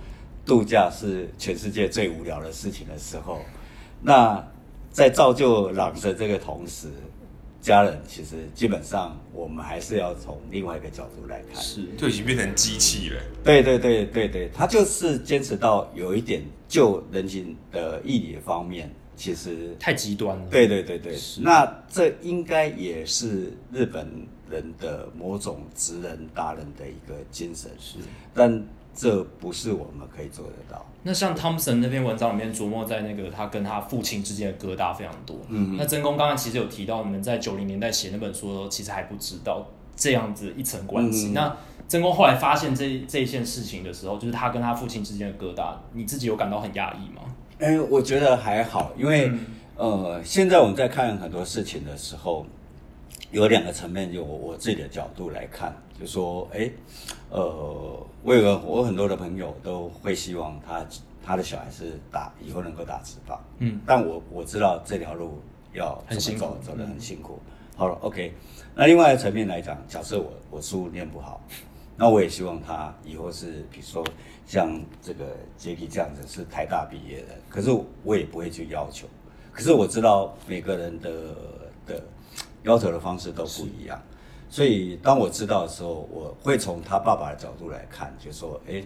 [0.44, 3.40] 度假是全世界最无聊的事情的时候，
[4.00, 4.40] 那
[4.92, 6.86] 在造就朗的这个同时，
[7.60, 13.20] 家人其实基本上我们还是要从另外一个角度来看，是，就已经变成机器了。
[13.42, 18.88] 对对对对对，他就是坚持到有一点就人情的义理的方面。
[19.16, 20.44] 其实太极端了。
[20.50, 24.06] 对对对对，那这应该也是日本
[24.48, 27.98] 人的某种职人达人的一个精神，是。
[28.34, 28.62] 但
[28.94, 30.86] 这不是我们可以做得到。
[31.02, 35.36] 那像汤森那篇文章里面琢磨在那个他跟他父亲之间的疙瘩非常多。
[35.48, 35.76] 嗯。
[35.76, 41.28] 那真公刚刚其实有提到，你们在九零年代写那本书的时候，其实还不知道这样子一层关系。
[41.28, 41.56] 嗯、那
[41.88, 47.22] 真公后来发现这这一件事情的时候，就是他跟他父亲之间的疙瘩，你自己有感到很压抑吗？
[47.58, 49.40] 哎、欸，我觉得还好，因为、嗯、
[49.76, 52.44] 呃，现在我们在看很多事情的时候，
[53.30, 56.72] 有两个层面，就我我自己的角度来看，就说，哎、欸，
[57.30, 60.86] 呃，我有个我很多的朋友都会希望他
[61.24, 65.40] 他的小孩是打以后能够打职棒，嗯，但我我知道这条路
[65.72, 67.40] 要怎么走，走，走得很辛苦。
[67.46, 68.34] 嗯、好了，OK，
[68.74, 71.40] 那另外一个层面来讲，假设我我书念不好。
[71.96, 74.06] 那我也希望他以后是，比如说
[74.46, 75.24] 像这个
[75.56, 77.70] 杰克这样子是台大毕业的，可是
[78.04, 79.06] 我也不会去要求。
[79.50, 81.10] 可是我知道每个人的
[81.86, 82.02] 的
[82.62, 83.98] 要求的方式都不一样，
[84.50, 88.84] 所以当我知道的时候，我会从他爸爸的角度来看，就说，哎，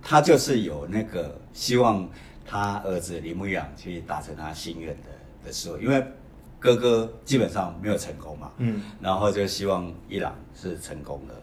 [0.00, 2.08] 他就是有那个希望
[2.46, 5.10] 他儿子铃木一朗去达成他心愿的
[5.44, 6.02] 的时候，因为
[6.58, 11.34] 哥哥基本上没有成功嘛，嗯，然后就希望伊朗是成功的。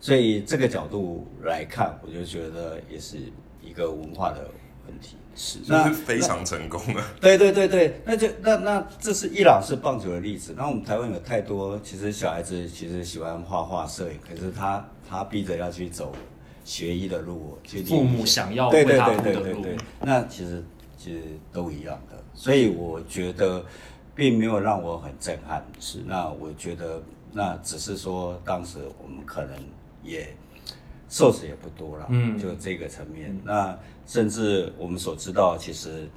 [0.00, 3.16] 所以这个角度来看，我就觉得也是
[3.62, 4.48] 一个文化的
[4.86, 5.16] 问题。
[5.34, 7.00] 是，那是非常成功的。
[7.20, 10.52] 对对对对，那就那那这是伊朗式棒球的例子。
[10.56, 16.12] 那我们台湾有太多，其实小孩子其实喜欢画画、摄影，可是他他逼着要去走
[16.64, 20.64] 学医的路，去父母想要对对对对对对，那其实
[20.96, 22.16] 其实都一样的。
[22.34, 23.64] 所以我觉得
[24.16, 25.64] 并没有让我很震撼。
[25.78, 27.00] 是，那我觉得
[27.32, 29.56] 那只是说当时我们可能。
[30.02, 30.34] 也
[31.08, 33.30] 受死也不多了，嗯，就这个层面。
[33.32, 36.08] 嗯、那甚至我们所知道，其实，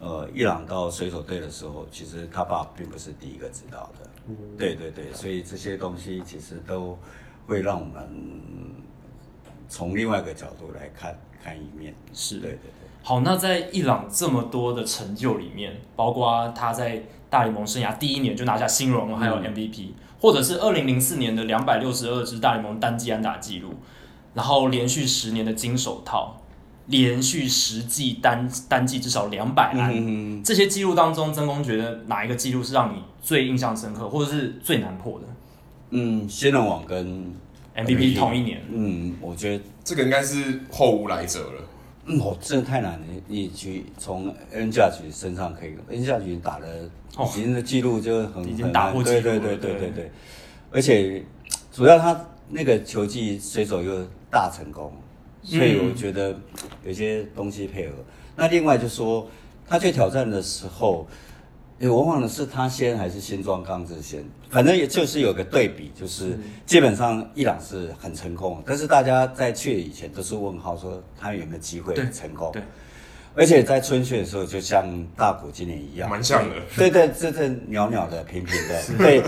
[0.00, 4.10] 呃，伊朗到水手队的时候，其实他爸并不是第一个知道的。
[4.28, 6.98] 嗯、对对对，所以这些东西其实都
[7.46, 8.08] 会让我们
[9.68, 11.94] 从另外一个角度来看看一面。
[12.12, 12.88] 是，对对对。
[13.02, 19.90] 好，那在伊朗这么多的成就里面，包括他在大联盟生涯第一年就拿下新人，还有 MVP。
[19.90, 23.70] 嗯或者是二零零四年的两百六十二支大联盟单季安打记录，
[24.34, 26.40] 然后连续十年的金手套，
[26.86, 35.26] 连续十季单单季至少两百安，这些记录当中，曾公觉得哪一个记录是让你最印象深刻，或者是最难破的？
[35.90, 37.34] 嗯，仙人网跟
[37.74, 38.62] MVP 同一年。
[38.70, 41.62] 嗯，我觉得这个应该是后无来者了。
[42.10, 43.06] 嗯，哦，真的太难了。
[43.26, 46.66] 你去从 Aaron Judge 身上可以，Aaron Judge 打了，
[47.18, 48.92] 已经的记录就很、哦、已经打。
[48.92, 50.10] 对对对对对对，
[50.70, 51.22] 而且
[51.72, 54.92] 主要他那个球技随手又大成功，
[55.42, 56.36] 所以我觉得
[56.84, 57.94] 有些东西配合。
[57.98, 58.04] 嗯、
[58.36, 59.28] 那另外就说
[59.66, 61.06] 他去挑战的时候。
[61.80, 72.52] 哎，我忘了是他先还是新庄刚志先，反正也就是有个对比，就是基本上伊朗是很成功，但是大家在去以前都是问号，说他有没有机会成功。
[72.52, 72.68] 对，对
[73.34, 74.84] 而且在春训的时候，就像
[75.16, 76.54] 大谷今年一样，蛮像的。
[76.76, 78.82] 对对，这这袅袅的、平平的。
[78.98, 79.22] 对，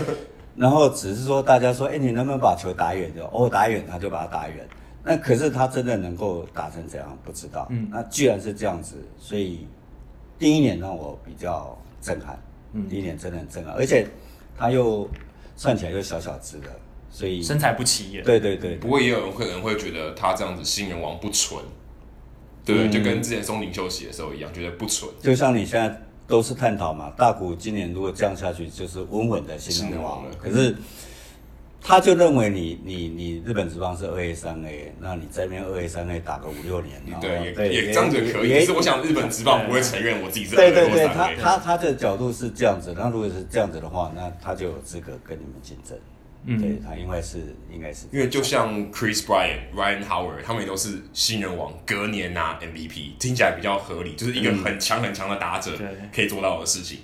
[0.55, 3.11] 然后只是说大家说，哎，你能不能把球打远？
[3.15, 4.57] 就哦，打远他就把它打远。
[5.03, 7.17] 那可是他真的能够打成怎样？
[7.25, 7.65] 不知道。
[7.71, 9.65] 嗯，那既然是这样子，所以
[10.37, 11.75] 第一年让我比较。
[12.03, 12.37] 震撼，
[12.73, 14.05] 嗯，第一年真的很震撼，而且
[14.57, 15.09] 他又
[15.55, 16.67] 算起来又小小只的，
[17.09, 18.23] 所以身材不起眼。
[18.23, 21.63] 对对对，不过也有人可能会觉得他这样子新人王不纯，
[22.65, 22.89] 对不对？
[22.89, 25.09] 嗯、就跟之前松林休息的时候一样，觉得不纯。
[25.21, 30.35] 就像你现在都是探讨嘛，大股今年如果这样下去，就是稳稳的新人王了。
[30.37, 30.75] 可是
[31.83, 38.53] 他就认为你你你日本职棒是二 A 三 A，那你在那边二 A 三 A 打个五六年，对，也也这样子可以。
[38.53, 40.89] 可是我想日本职棒不会承认我自己是二 A 三 A。
[40.89, 45.97] 对对对，他他他的角度是这样子，那如果是这样子的话，那他就有资格跟你们竞争。
[46.45, 47.37] 嗯，对他应该是
[47.73, 55.71] 应该是，因为就像 Chris Bryant、Ryan Howard，他们也都是新人王，隔年拿 MVP，听起来比较合理，就是一个很强很强的打者
[56.13, 56.99] 可以做到的事情。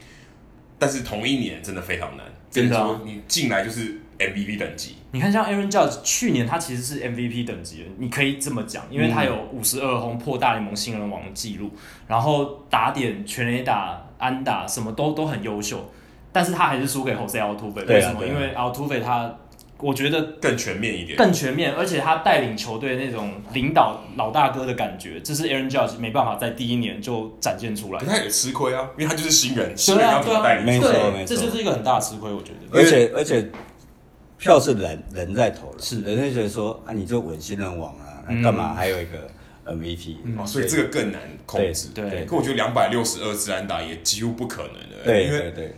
[0.77, 4.95] 但是同一年真的非常难，真的，你进来就是 MVP 等级。
[5.11, 11.71] 你看，像 Aaron Judge 去年他其实是 MVP 等级的，你可以这么讲，因为他有五十二轰破大联盟新人王的记录，
[12.07, 15.89] 然后打点、全垒打、安打什么都都很优秀。
[16.31, 18.23] 但是他还是输给 Jose Altuve，为什么？
[18.23, 19.35] 因为 Altuve 他，
[19.79, 27.99] 我觉得更全面一点，更全面，而且他带领球队那种领导老大哥的感觉，这是 Aaron Judge 没办法在第一年就展现出来。
[28.05, 30.65] 他也吃亏啊，因为他就是新人，新人要怎么带领？
[30.65, 32.77] 没错，没错，这就是一个很大的吃亏，我觉得。
[32.77, 33.49] 而且而且
[34.39, 36.01] 票是人人在投了，是。
[36.01, 38.73] 人家觉得说啊，你就稳新人王啊，那干嘛？
[38.73, 39.29] 还有一个
[39.65, 40.15] MVP？
[40.37, 41.89] 哦所以这个更难控制。
[41.93, 45.75] 对，可我觉得两百六十二支安打也几乎不可能的，对，因为对。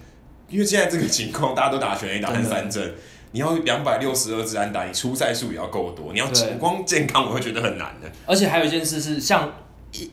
[0.48, 2.94] 因为现在这个情况，大家都打全 A 打成三振，
[3.32, 6.28] 你要两百六十二支安打，你出赛数也要够多，你要
[6.60, 8.12] 光健康，我会觉得很难的。
[8.26, 9.50] 而且还有一件事是，像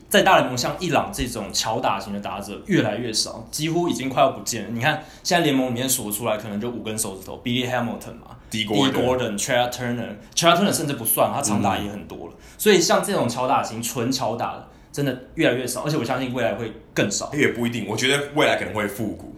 [0.09, 4.69] 在大联盟，像伊朗这种强打型的打者越来越少，几乎已经快要不见了。
[4.71, 12.33] 你看现在联盟里面数出来，可能就五根手指头，Billy Hamilton 嘛，Dee Gordon，Trea Turner，Trea Turner 甚至不算，他长打也很多了。
[12.33, 17.31] 嗯、所以像这种强打型、纯强打的，真的越来越少，而且我相信未来会更少。
[17.33, 19.33] 也不一定，我觉得未来可能会复古。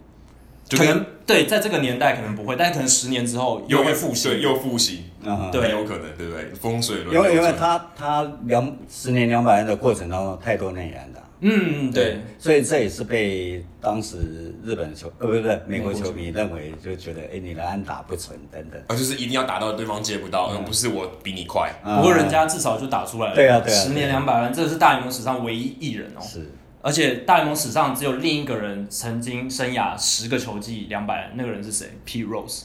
[0.70, 5.04] 可能对，在这个年代可能不会，但是可能十年之后又会复兴，又复兴，
[5.50, 6.50] 对，有可能，对不对？
[6.54, 7.14] 风水轮。
[7.14, 21.72] 因为因为他他两十年两百年的过程当中太多内援的，嗯嗯对，所以这也是被当时日本球呃不是美国球迷认为就觉得哎你的安打不纯等等，啊就是一定要打到对方接不到，而不是我比你快。
[21.84, 26.20] 不过人家至少就打出来了，对啊对啊，十年两百万，这是大联盟史上唯一一人哦。
[26.20, 26.50] 是。
[26.84, 32.64] 而且大联盟史上只有另一个人曾经生涯十个球季两百，那个人是谁？Pete Rose。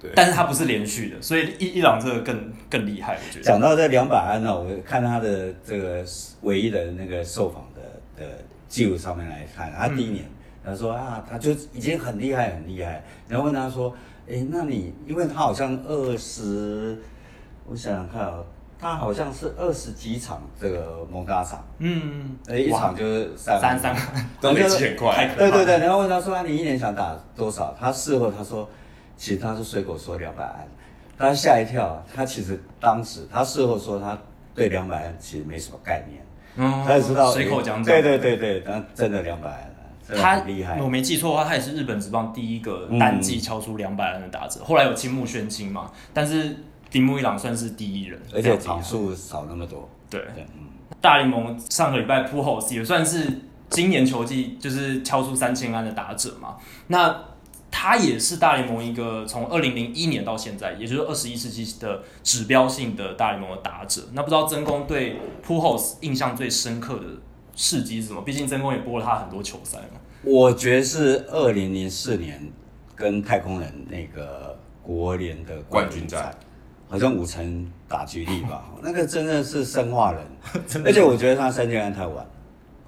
[0.00, 0.10] 对。
[0.14, 3.44] 但是它不是连续的，所以伊伊朗这个更更厉害，我觉得。
[3.44, 6.04] 讲到这两百安呢，我看他的这个
[6.42, 7.80] 唯一的那个受访的
[8.22, 13.94] 的记录上面来看，他第一年、嗯、他说啊，他就已经很厉害很厉害，然后问他说，
[14.28, 16.98] 哎，那你因为他好像二十，
[17.66, 18.42] 我想想看啊。
[18.80, 23.96] 他好像是二十几场这个蒙大场，嗯，一场就是三三三，
[24.40, 25.34] 都累积很快。
[25.36, 28.70] 对对对，然后问他说：“你一 年想打多少？”他事后他说
[29.18, 30.66] ：“其实他是随口说两百安。”
[31.18, 34.16] 他吓一跳，他其实当时他事后说他
[34.54, 36.24] 对两百安其实没什么概念，
[36.56, 37.84] 嗯，他也知道随口讲讲。
[37.84, 40.80] 对对对对，他真的两百安，他厉害。
[40.80, 44.64] 我没记错的话，他也是日本职棒第一个单季敲出两百安的打者。
[44.64, 46.56] 后来有青木宣清嘛，但是。
[46.92, 49.86] 铃木一朗算是第一人，而且场数少那么多。
[50.08, 50.64] 对，对嗯、
[51.02, 53.30] 大联盟上个礼拜 Pujols 也算是
[53.68, 56.56] 今年球季就是敲出三千安的打者嘛。
[56.86, 57.14] 那
[57.70, 64.02] 他也是大联盟一个从二零零一年到现在，也就是二十一世纪的指标性的大联盟的打者。
[64.12, 67.04] 那不知道曾公对 Pujols 印象最深刻的
[67.54, 68.22] 事迹是什么？
[68.22, 70.00] 毕竟曾公也播了他很多球赛嘛。
[70.22, 72.50] 我觉得是二零零四年
[72.96, 76.34] 跟太空人那个国联的冠军赛。
[76.90, 80.24] 好像五成打击率吧， 那个真的是生化人，
[80.86, 82.26] 而且我觉得他三千安太晚。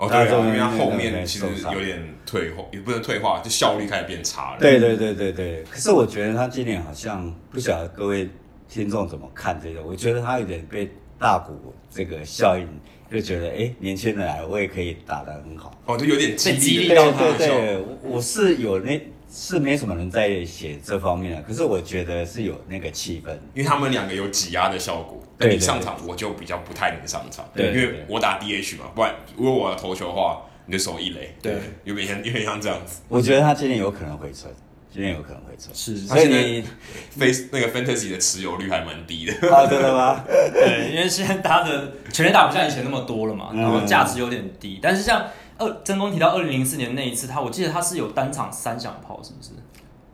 [0.01, 4.59] 哦，对，因为他后面其实有点退化，也不能退化，就效率开始变差了。
[4.59, 5.63] 对对对对对。
[5.71, 8.27] 可是我觉得他今年好像不晓得各位
[8.67, 12.67] 听众怎么看这个，我觉得他有点被大股这个效应，
[13.13, 15.79] 就觉得哎，年轻人来我也可以打得很好。
[15.85, 17.19] 哦，就有点激励到他。
[17.37, 18.99] 对对对，我是有那。
[19.33, 25.23] 是没什么人在写这方面的，可是我觉得是有那个气氛，因为他们两个有挤压的效果。
[25.39, 31.35] 对，你上场我就比较不太能上场，对，因为我打 DH 嘛，不然如果我要投球的话，你的手一垒。
[31.41, 31.55] 对，
[31.85, 33.01] 有点像有点像这样子。
[33.09, 34.53] 我觉得他今年有可能回春，
[34.93, 35.75] 今天有可能回春。
[35.75, 36.65] 是，所以你
[37.19, 39.33] Face 那个 Fantasy 的持有率还蛮低的。
[39.55, 40.23] 啊，真的吗？
[40.29, 45.25] 对，因为现在他的全垒打不像以前那么多了嘛，然后价值有点低，但是像。
[45.61, 49.51] 二曾公提到二零零四年那一次，他我记得他是有单场三响炮，是不是？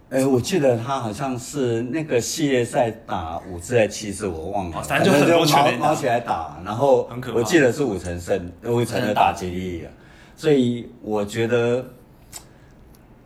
[0.08, 4.82] 哎、欸，我记得他好像是那个系列赛打五次还是七次，我忘了。
[4.82, 9.90] 反正就很多全毛起来打，然后我记得是五成胜，五成的打击力啊。
[10.36, 11.84] 所以我觉得，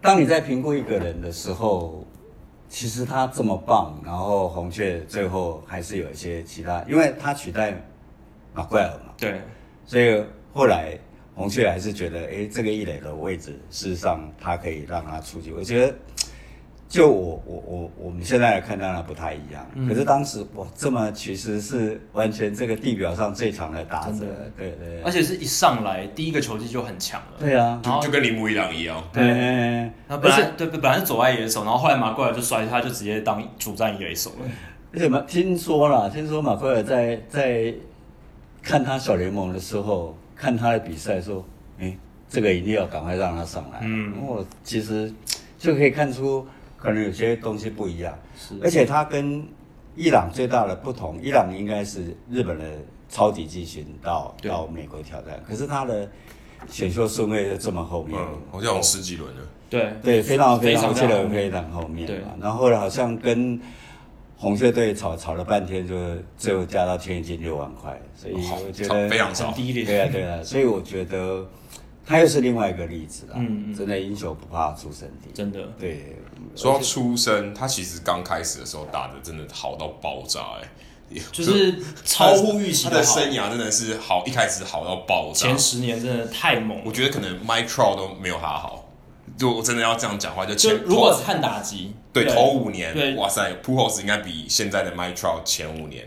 [0.02, 2.06] 当你在评估一个人的时候，
[2.68, 7.74] 其实他这么棒，然后红雀最后还是有一些其他，因为他取代
[8.52, 9.12] 马奎尔嘛。
[9.16, 9.40] 对，
[9.86, 10.98] 所以后来。
[11.34, 15.52] 红雀还是觉得，哎，这个一垒的位置，事实上他可以让他出去。
[15.52, 15.94] 我觉得
[16.88, 24.50] 就我我我我们现在来看当然不太一样，嗯、可是当时哇，这么其实是完全这个地表上最强的打者，的。
[24.56, 29.22] 对，对对，而且是一上来第一个球技就很强了，对啊，就就跟铃木一朗一样，对，
[30.08, 34.36] 那本来对本来是左外野手，然后后来马奎尔就摔，他就直接当主战一垒手了。
[34.92, 37.72] 而且马听说了，听说马奎尔在在
[38.60, 41.44] 看他小联盟的时候，看他的比赛说，
[41.78, 41.94] 哎，
[42.28, 45.12] 这个一定要赶快让他上来，嗯，我其实
[45.58, 46.46] 就可以看出。
[46.82, 49.46] 可能有些东西不一样，是，而且他跟
[49.94, 52.64] 伊朗最大的不同，伊朗应该是日本的
[53.10, 56.08] 超级巨星到到美国挑战，可是他的
[56.70, 58.18] 选秀顺位就这么后面，
[58.50, 59.92] 好像有十几轮了，对。
[60.02, 63.60] 对，非常非常非常非常后面，对，然后后来好像跟
[64.40, 65.94] 红色队吵吵了半天，就
[66.38, 71.46] 最后加到签一金六万块，所以我觉得非常少，对啊对啊， 所以我觉得。
[72.02, 75.60] 他又是另外一个例子啊，嗯嗯，真的英雄不怕出身低，真的。
[75.78, 76.16] 对，
[76.56, 82.90] 说到出身，他其实刚开始的时候打的真的好到爆炸，哎，就是超乎预期的。
[82.90, 86.82] 他的生涯真的是好，一开始好到爆炸，前十年真的太猛。
[86.84, 88.89] 我觉得可能 Mike Trout 都没有他好。
[89.40, 96.04] 就我真的要这样讲话，就就如果是看打击，对头五年，哇塞，Pujols 应该比现在的 Mike Trout 前五年。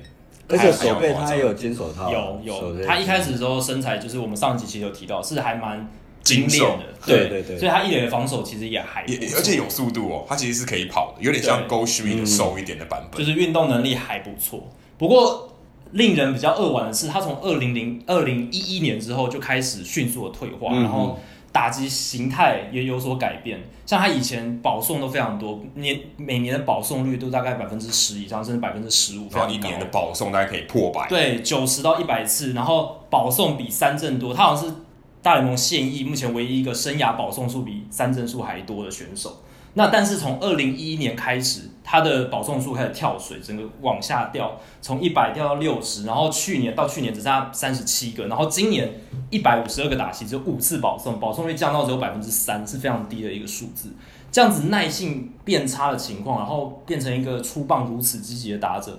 [0.47, 2.85] 而且手背他也有金手套，有有。
[2.85, 5.89] 他一开始的时候身材就是我们上集其实有提到，是还蛮
[6.21, 6.83] 精炼的。
[7.07, 7.57] 对对对。
[7.57, 9.01] 所以他一垒的防守其实也还，
[9.35, 10.25] 而且有速度哦。
[10.29, 13.17] 他其实是可以跑的，有点像 Goldschmidt 瘦一点的版本。
[13.17, 14.69] 就是运动能力还不错。
[14.99, 15.51] 不过
[15.93, 21.17] 令人比较扼腕的是，他从二零零二零一一年之后就开始迅速的退化，然后。
[21.53, 34.73] 打击形态也有所改变，像他以前保送都非常多，年每年的保送率都大概百分之十以上，甚至百分之十五，然后一年的保送大概可以破百，对，九十到一百次，然后保送比三振多，他好像是
[35.21, 39.37] 大联盟现役目前唯一一个生涯保送数比三振数还多的选手。
[39.75, 48.89] 那但是从二零一一年开始，他的保送数开始跳水，整个往下掉，从一百掉到六十，然后去年到去年只剩下三十七个，然后今年
[49.29, 53.89] 一百五十二个打席只有五次保送，保送率降到只有百分之三，是非常低的一个数字。
[54.31, 58.97] 这样子耐性变差的情况，然后变成一个出棒如此积极的打者，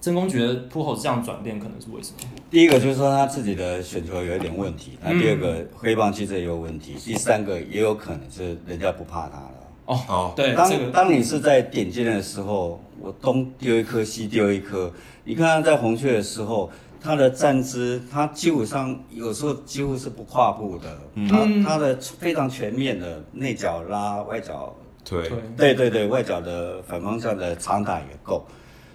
[0.00, 2.30] 真宫觉得 Pujols 这样转变可能是为什么？
[2.50, 9.54] 第一个就是说他自己的选球有一点问题，那第二个黑棒其实也有问题，第三个也有可能是人家不怕他了。
[9.92, 14.90] 哦哦，对，当、这个、当你是在顶尖的时候，我东丢一颗，西丢一颗。
[15.24, 16.70] 你看他在红雀的时候，
[17.00, 20.98] 他的站姿，他基本上有时候几乎是不跨步的。
[21.14, 24.74] 嗯、他他的非常全面的内脚拉，外脚
[25.04, 28.44] 对对对对，外脚的反方向的长打也够。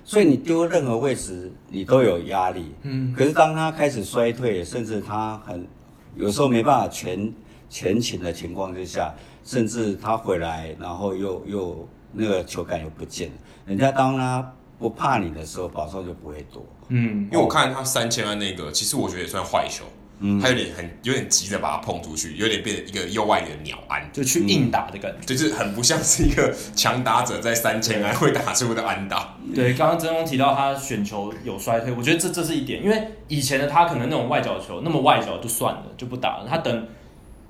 [0.04, 2.72] 所以你丢任何位置，你都有压力。
[2.84, 3.14] 嗯。
[3.16, 5.68] 可是当他开始衰退，甚至他很
[6.16, 7.32] 有时候没办法全
[7.70, 9.14] 全勤的情况之下。
[9.48, 13.36] 甚至他回来，然后又又那个球感又不见了。
[13.66, 16.64] 人家当他不怕你的时候，保送就不会多。
[16.90, 19.86] 嗯，因为我看他三千万那个，其实我觉得也算坏球。
[20.20, 29.38] 嗯，他有点很有点急着把它碰出去，有点变成一个右外野的鸟安，就去硬打的感觉，就是很不像是一个强打者在三千安会打出的安打。
[29.54, 36.88] 对，刚刚真宫提到他选球有衰退，我觉得这这是一点，因为以前的他可能那种外角球那么外角就算了，就不打了，他等。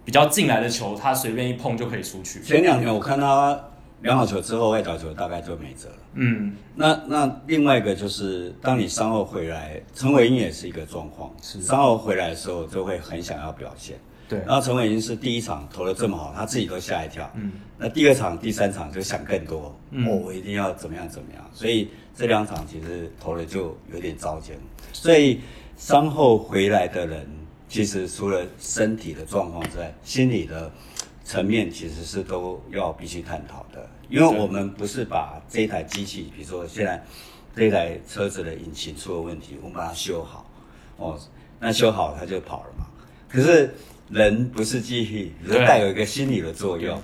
[0.07, 2.41] 比较进来的球，他随便一碰就可以出去。
[2.41, 3.61] 前两年我看他
[4.03, 5.95] 两好球之后，外角球大概就没辙了。
[6.13, 11.29] 嗯，那那另外一个就是，当你伤后回来，陈伟英也是一个状况。
[11.41, 13.97] 是伤后回来的时候，就会很想要表现。
[14.29, 17.29] 对，然后陈伟英是第一场投的这么好，他自己都吓一跳。
[17.35, 19.77] 嗯，那第二场、第三场就想更多。
[19.91, 21.43] 嗯，哦，我一定要怎么样怎么样。
[21.51, 24.57] 所以这两场其实投的就有点糟践。
[24.93, 25.41] 所以
[25.75, 27.27] 伤后回来的人。
[27.69, 30.71] 其实除了身体的状况之外，心理的
[31.23, 33.89] 层面其实是都要必须探讨的。
[34.09, 37.03] 因为我们不是把这一台机器，比如说现在
[37.53, 40.49] 这一台车子的引擎出了问题，我们把它修好，
[40.95, 41.19] 哦，
[41.59, 42.85] 那修好它就跑了嘛。
[43.27, 43.73] 可是
[44.09, 47.01] 人不是机器，人带有一个心理的作用，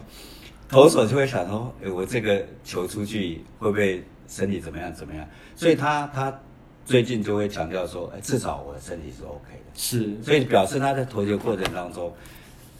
[0.69, 5.27] 投手就会想说，哎，我这个球出去会不会身体怎么样怎么样？
[5.55, 6.39] 所以他他。
[6.85, 12.13] 最近就会强调说，哎，至少我的身体是 OK 的，是，所以表示他在投球过程当中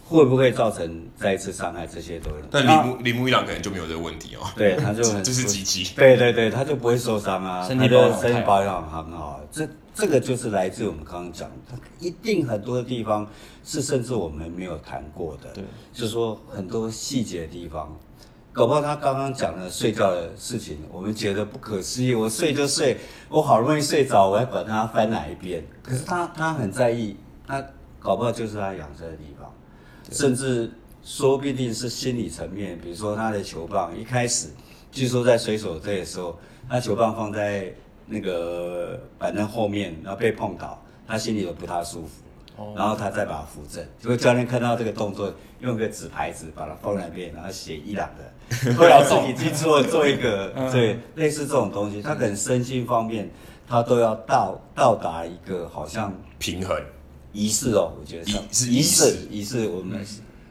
[0.05, 2.37] 会不会造成再一次伤害，这些都有。
[2.51, 13.25] 但铃木铃木一朗可能就没有这个问题哦，对，他就这是积极，对对对，他就不会受伤啊，身体保养身体保养很好，这这个就是来自我们刚刚讲，他一定很多的地方
[13.63, 17.97] 是甚至我们没有谈过的，对，就是说很多细节的地方。
[18.53, 22.13] 搞不好他刚刚讲的睡觉的事情，我们觉得不可思议。
[22.13, 22.95] 我睡就睡，
[23.27, 25.65] 我好容易睡着，我还管他翻哪一边。
[25.81, 27.65] 可是他他很在意，他
[27.99, 29.51] 搞不好就是他养生的地方，
[30.11, 30.71] 甚至
[31.03, 32.77] 说不定是心理层面。
[32.79, 34.49] 比如说他的球棒一开始
[34.91, 36.37] 据说在水手队的时候，
[36.69, 37.73] 他球棒放在
[38.05, 42.21] 那个板凳后面，然后被碰倒，他心里都不太舒服。
[42.75, 48.31] 然后他再把它扶正，结果教练看到这个动作，用个纸牌子把它放在那边，然后写伊朗的，
[48.77, 53.29] 后来自己去做做一个，对，类似这种东西，他可能身心方面，
[53.67, 56.79] 他都要到到达一个好像平衡。
[57.31, 60.05] 仪式哦，我觉得是仪式仪式，我们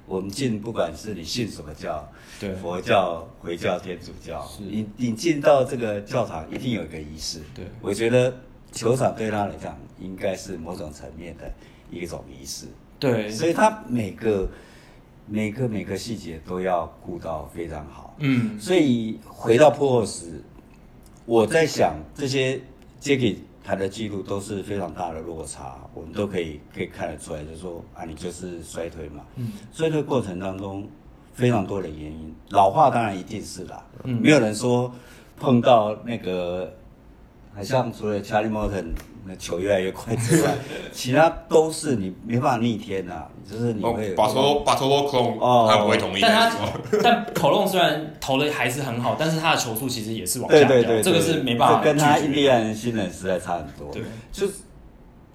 [0.07, 2.05] 我们进不管是你信什么教，
[2.41, 8.35] 对，佛教、回教、天主教，你你进到这个教堂一定有一个仪式，对，我觉得
[8.73, 11.51] 球场对他来讲应该是某种层面的。
[11.95, 12.65] 一种仪式，
[12.99, 14.49] 对，所以他每个
[15.27, 18.15] 每个每个细节都要顾到非常好。
[18.19, 20.43] 嗯，所以回到普霍斯，
[21.25, 22.61] 我在想这些
[23.01, 29.25] 杰基谈的记录都是非常大的落差，我们都可以可以看得出来，就是说啊，你就是衰退嘛。
[29.37, 30.87] 嗯，衰退过程当中
[31.33, 33.85] 非常多的原因，老化当然一定是啦。
[34.05, 34.93] 嗯，没有人说
[35.39, 36.73] 碰到那个，
[37.55, 38.87] 好像除了 chalmonton。
[39.25, 40.53] 那球越来越快之外，
[40.93, 46.21] 其他都是你没办法逆天呐、啊，就是你会把头把头都空哦，他不会同意。
[46.21, 46.57] 但他
[47.01, 51.81] 但口龙虽然投的还是很好，但是他的球速其实也是往下掉，对对这个是没办法。
[51.81, 53.93] 跟他印第安人新人实在差很多。
[53.93, 54.55] 对，就是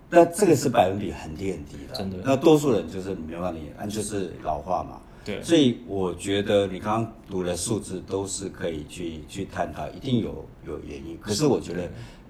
[0.10, 2.18] 那这个是百分比很低很低的，真的。
[2.26, 5.00] 那多数人就是没办法逆，那就是老化嘛。
[5.28, 11.18] 对，所以我觉得你刚刚读的数字都是可以去去探讨，一定有有原因。
[11.22, 11.88] 可是我觉得。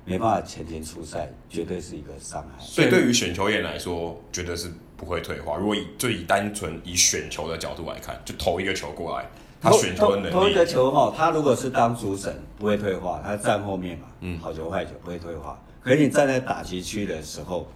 [0.10, 2.64] 没办法前天出赛，绝对是一个伤害。
[2.64, 5.58] 所以对于选球员来说，绝对是不会退化。
[5.58, 9.30] 如果以就以单纯以选球的角度来看，就投一个球过来，
[9.60, 15.62] 他选球的能力，投一个球哈，他如果是当主审不会退化，他站后面嘛，嗯，好球坏球不会退化。
[15.82, 17.68] 可是你站在打击区的时候，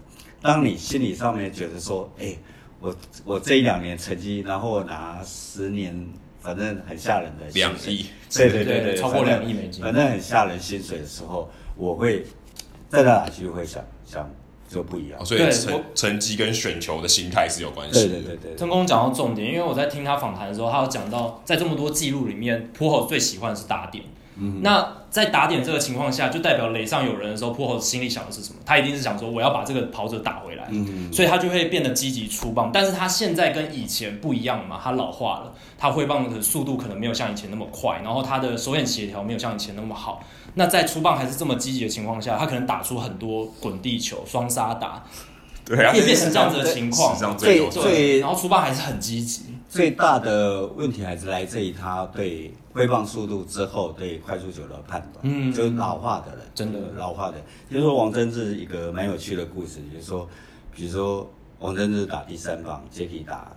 [0.41, 2.39] 当你心理上面觉得说，哎、欸，
[2.81, 6.07] 我我这一两年成绩，然后拿十年，
[6.41, 11.49] 反正很吓人的两亿， 对对对对，超过两亿美金，反正很吓人薪水的时候。
[11.77, 12.23] 我会
[12.89, 14.29] 在那打就会想想
[14.67, 18.07] 就不一样，哦、所以成成绩跟选球的心态是有关系。
[18.07, 24.03] 对对对对，曾公讲到重点，因为我在听他访谈的时候，他有讲到在这么多记录里面，普侯最喜欢的是打点。
[24.37, 28.59] 嗯，那在打点这个情况下，就代表垒上有人的时候，破后心里想的是什么？
[28.65, 30.67] 他一定是想说我要把这个跑者打回来。
[30.69, 32.71] 嗯，所以他就会变得积极出棒。
[32.73, 40.23] 但是他现在跟以前不一样嘛，他老化了，他挥棒的速度可能没有像以前那么快，然后他的手眼协调没有像以前那么好。
[40.53, 45.03] 那在出棒还是这么积极的情况下，他可能打出很多滚地球、双杀打，
[45.65, 47.17] 对啊，也变成这样子的情况。
[47.37, 49.43] 最最，然后出棒还是很积极。
[49.69, 57.35] 最大的问题还是来自于他对挥棒速度之后对快速球的判断，嗯，就是老化的人，真的老化的。
[57.69, 60.27] 就是说王贞治一个蛮有趣的故事，就是说，
[60.73, 63.51] 比如说王贞治打第三棒，Jackie 打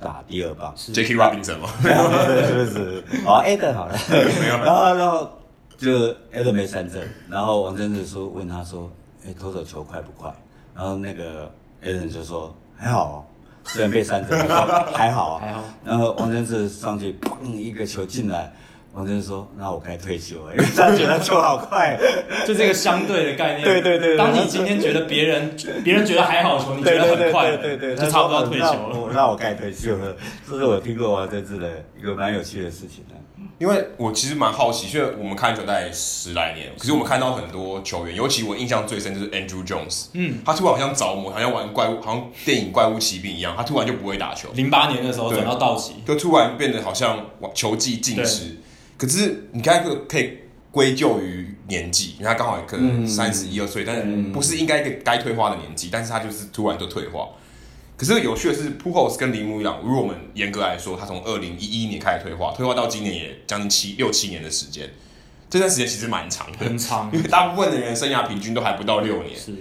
[0.00, 1.68] 打第二棒，Jackie Robinson 吗？
[1.82, 3.04] 是不是？
[3.24, 3.98] 好，Ed 好了，
[4.40, 5.30] 没有，然后然后。
[5.76, 5.90] 就
[6.32, 8.88] Ed 没三振，然后王贞治说问他说
[9.26, 10.32] ：“哎、欸，投手球快不快？”
[10.72, 11.50] 然后那个
[11.82, 13.14] Ed 就说：“还好、哦，
[13.64, 14.38] 虽然被三振，
[14.94, 15.64] 还好啊。”还好。
[15.84, 18.52] 然后王贞治上去，砰，一个球进来。
[18.92, 21.98] 王贞治说：“那我该退休了，因为他觉得球好快。
[22.46, 23.64] ”就这个相对的概念。
[23.64, 24.16] 对对对。
[24.16, 25.50] 当你今天觉得别人
[25.82, 29.10] 别人觉得还好球，你觉得很快，对对对，就差不多退休了。
[29.12, 30.14] 那我该退休了。
[30.48, 33.16] 这是我听过王贞治的一个蛮有趣的事情的。
[33.64, 44.50] 因为我其实蛮好奇，因为我们看球大概十来年，可是我们看到很多球员，尤其我印象最深就是 Andrew Jones，嗯，他突然好像着魔，好像玩怪物，好像电影怪物奇兵一样，他突然就不会打球。
[44.54, 48.58] 零八年的时候转到道奇，就突然变得好像球技尽失。
[48.98, 50.40] 可是你刚才可以
[50.70, 57.28] 归咎于年纪，因为他刚好可能三十一二岁，但是不是应该一个该退化的年纪，但是他就是突然就退化。
[57.96, 64.90] 可是有趣的是，Pujols 跟铃木一样，如果我们严格来说，他从二零一一年开始退化，退化到今年也将近七六七年的时间，
[65.48, 67.08] 这段时间其实蛮长的，很长。
[67.14, 69.38] 因为大部分的人生涯平均都还不到六年。
[69.38, 69.52] 是。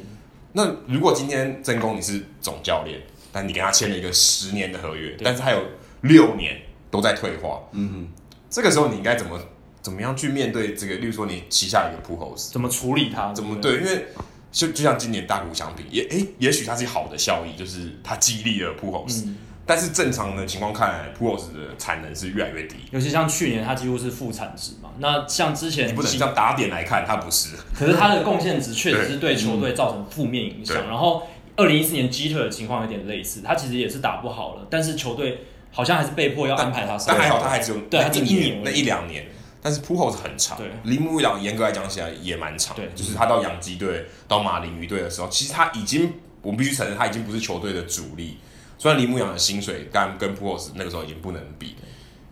[0.54, 3.00] 那如果今天曾公你是总教练，
[3.32, 5.60] 但你跟他签了一个十年的合约，但是还有
[6.02, 8.08] 六年都在退化，嗯哼，
[8.50, 9.40] 这个时候你应该怎么
[9.82, 10.96] 怎么样去面对这个？
[10.96, 13.34] 例如说你旗下一个 Pujols，怎么处理他？
[13.34, 13.78] 怎么对？
[13.78, 14.06] 因为
[14.54, 19.36] 就就像今年大谷翔平，也诶，也许它是好的效益，就是它激励了 Pujols，嗯，
[19.66, 22.76] 但是正常的情况看来，Pujols 的产能是越来越低。
[22.92, 24.92] 尤其像去年，它几乎是负产值嘛。
[25.00, 27.56] 那像之前，你不能像打点来看，它不是。
[27.74, 30.88] 可是它的贡献值确实是对球队造成负面影响。
[30.88, 35.40] 然后二零一四年 Geter 的情况有点类似，他其实也是打不好了，但是球队
[35.72, 37.08] 好像还是被迫要安排他上。
[37.08, 39.26] 但还好，他还只有对，他这一年那一两年。
[39.64, 48.38] 但是 Pujols 很长，铃木一朗严格来讲起来也蛮长，对，就是他到洋基队、到马林鱼队的时候，其实他已经，我们必须承认他已经不是球队的主力。
[48.78, 51.78] 虽然铃木一朗的薪水当然跟 Pujols 那个时候已经不能比，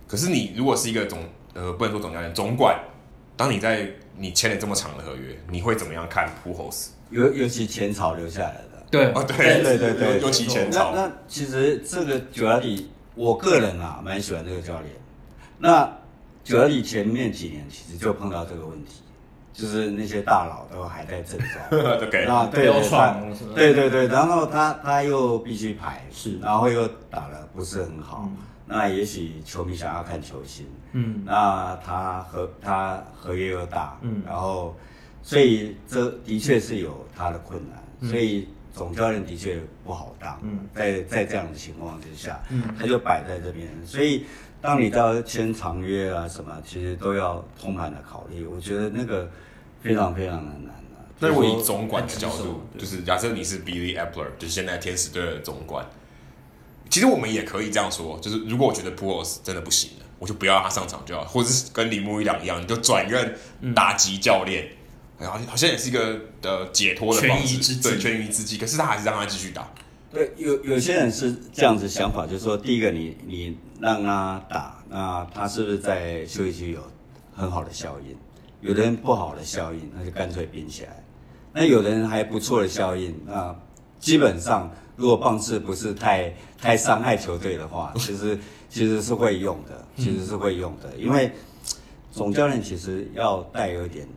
[0.05, 1.19] 可是你如果是一个总，
[1.53, 2.77] 呃，不能说总教练，总管，
[3.37, 6.87] 当你在你签了这么长的合约，你会怎么样看 Pujols？
[7.09, 8.85] 尤尤其前朝留下来的。
[8.91, 10.91] 对，哦对对对对，尤其前朝。
[10.93, 14.91] 那那其实这个九月底，我个人啊蛮喜欢这个教练。
[15.59, 15.89] 那
[16.51, 19.01] 九月底前面几年，其实就碰到这个问题，
[19.53, 21.69] 就是那些大佬都还在症状。
[22.11, 22.49] 对，啊，
[23.55, 28.29] 对对对对，然后他他又必须排，是，然后又打的不是很好。
[28.65, 34.75] 那也许球迷想要看球星，嗯，那他和他合约又大，嗯，然后
[35.23, 38.47] 所以这的确是有他的困难，所以。
[38.73, 44.25] 总教练的确不好当，嗯，在在这样的情况之下，嗯，他就摆在这边，所以
[44.61, 48.45] 当你到签长约啊什么，其实都要通盘的考虑。
[48.45, 49.29] 我觉得那个
[49.81, 51.01] 非常非常的难啊。
[51.19, 55.85] 那如果以总管的角度，就是假设你是 Billy Eppler，就是现在天使队的总管，
[56.89, 63.35] 其实我们也可以这样说，就是如果我觉得 Pujols 真的不行了，我就不要让他上场就好，或者是跟铃木一朗一样，你就转任
[63.73, 64.67] 打击教练。
[65.17, 68.57] 然后好像也是一个呃解脱的方式，对，权宜之计。
[68.57, 69.71] 可是他还是让他继续打。
[70.13, 76.81] 对，有有些人是这样子想法，就是说，第一个你你让他打，那他是不是在休息区有
[77.33, 78.15] 很好的效应？
[78.61, 81.03] 有的人不好的效应，那就干脆冰起来。
[81.53, 83.55] 那有的人还不错的效应，那
[83.99, 88.37] 基本上如果棒次不是太太伤害球队的话，其实
[88.69, 91.31] 其实是会用的，其实是会用的，因为
[92.11, 94.07] 总教练其实要带有一点。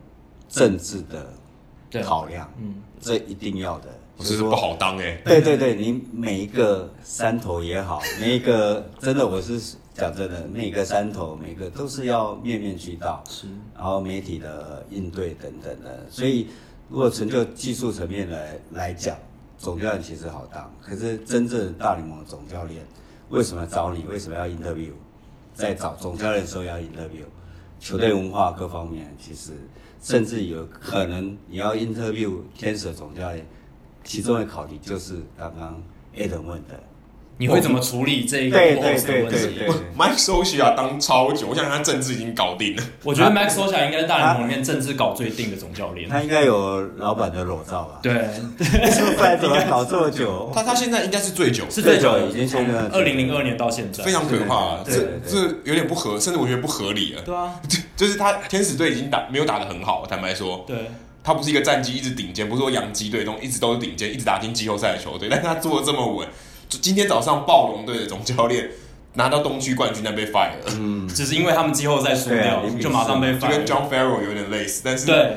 [0.46, 3.88] 政治的考量，嗯，这一定要的，
[4.18, 5.20] 这是不好当哎。
[5.24, 16.06] 对对对，你每一个山头也好，每一个真的，我是讲真的，每个山头，每个都是要面面俱到，是，然后媒体的应对等等的。
[16.10, 16.46] 所以，
[16.88, 19.16] 如果从就技术层面来来讲，
[19.58, 22.84] 总教练其实好当，可是真正大联盟的总教练
[23.30, 24.04] 为什么找你？
[24.04, 24.92] 为什么要 interview？
[25.54, 27.24] 在找总教练的时候要 interview，
[27.80, 29.52] 球队文化各方面其实。
[30.02, 33.46] 甚至有可能你要 interview 天使总教练，
[34.04, 35.82] 其中的考虑就是刚刚
[36.16, 36.78] Adam 问的，
[37.38, 42.82] 你会怎么处理这一个对对对对 Mike Scioscia 当超久，我想他政治已经搞定了。
[43.02, 46.08] 我觉得 Mike Scioscia 应该是大联盟里面政治搞最定的总教练。
[46.08, 47.98] 他应该有老板的裸照吧？
[48.02, 48.12] 对，
[49.16, 50.50] 不然怎么搞这么久？
[50.54, 54.82] 他他现在应该是最久，是最久，已经签了二零零二年到现在，非常可怕。
[54.84, 57.22] 这这有点不合，甚至我觉得不合理了。
[57.22, 57.54] 对啊。
[57.96, 60.90] 就是他天使队已经打没有打的很好，坦白说，对，
[61.24, 66.28] 他不是一个战绩一直顶尖，不是说洋基队中一直都是顶尖，一直打进季后赛的球队， 但是他做的这么稳，
[66.68, 68.70] 就今天早上暴龙队的总教练
[69.14, 75.36] 拿到东区冠军，但被 fire 了，嗯，只是因为他们季后赛输掉，就马上被 fire，就跟 John Farrell 有点类似，但是对，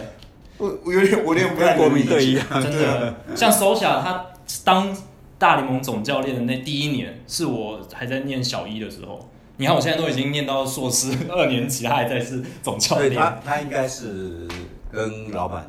[0.58, 4.26] 我我有点我有点不太国民队一样，真的，像 Scioscia 他
[4.66, 4.96] 当
[5.38, 9.30] 大联盟总教练的那第一年，是我还在念小一的时候。
[9.60, 13.16] 你看，我现在都已经念到硕士二年级，他还在是总教练。
[13.16, 14.48] 他他应该是
[14.92, 15.68] 跟老板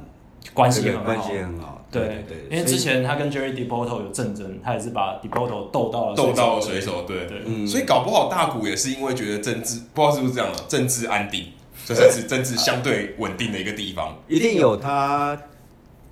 [0.55, 1.85] 关系很好，关系很好。
[1.91, 7.03] 对对，对，因为之前他跟 Jerry Depoto 有竞争，他也是把 Depoto 斗到了斗到了水手。
[7.03, 11.47] 对对，嗯，所以搞不好大谷也是因为觉得政治不知道是不是这样了，政治安定，
[11.87, 14.15] 这才是政治相对稳定的一个地方。
[14.29, 15.41] 一定有他，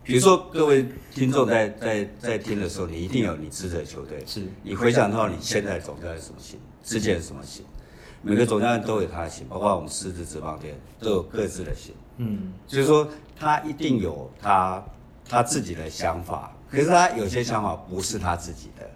[0.03, 4.23] 比如说各位听众在在在听的时候，你一定有你支持的球队。
[4.25, 6.59] 是你回想到你现在总教练什么心？
[6.83, 7.65] 之前什么心？
[8.23, 11.95] 每个总教练都有他的心，包括我们狮子职棒队都有各自的心。
[12.17, 13.07] 嗯，就是说
[13.39, 14.83] 他一定有他
[15.29, 18.89] 他自己的想法，可是他有些想法不是他自己的。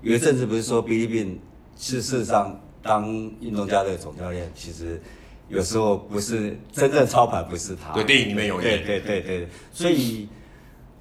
[0.00, 1.38] 有一阵子不是说 Billy Beane
[1.76, 5.00] 是事实上当运动家的总教练，其实
[5.48, 7.92] 有时候不是真正操盘不是他。
[7.92, 8.84] 对，电影里面有演。
[8.84, 10.28] 对对对对，所以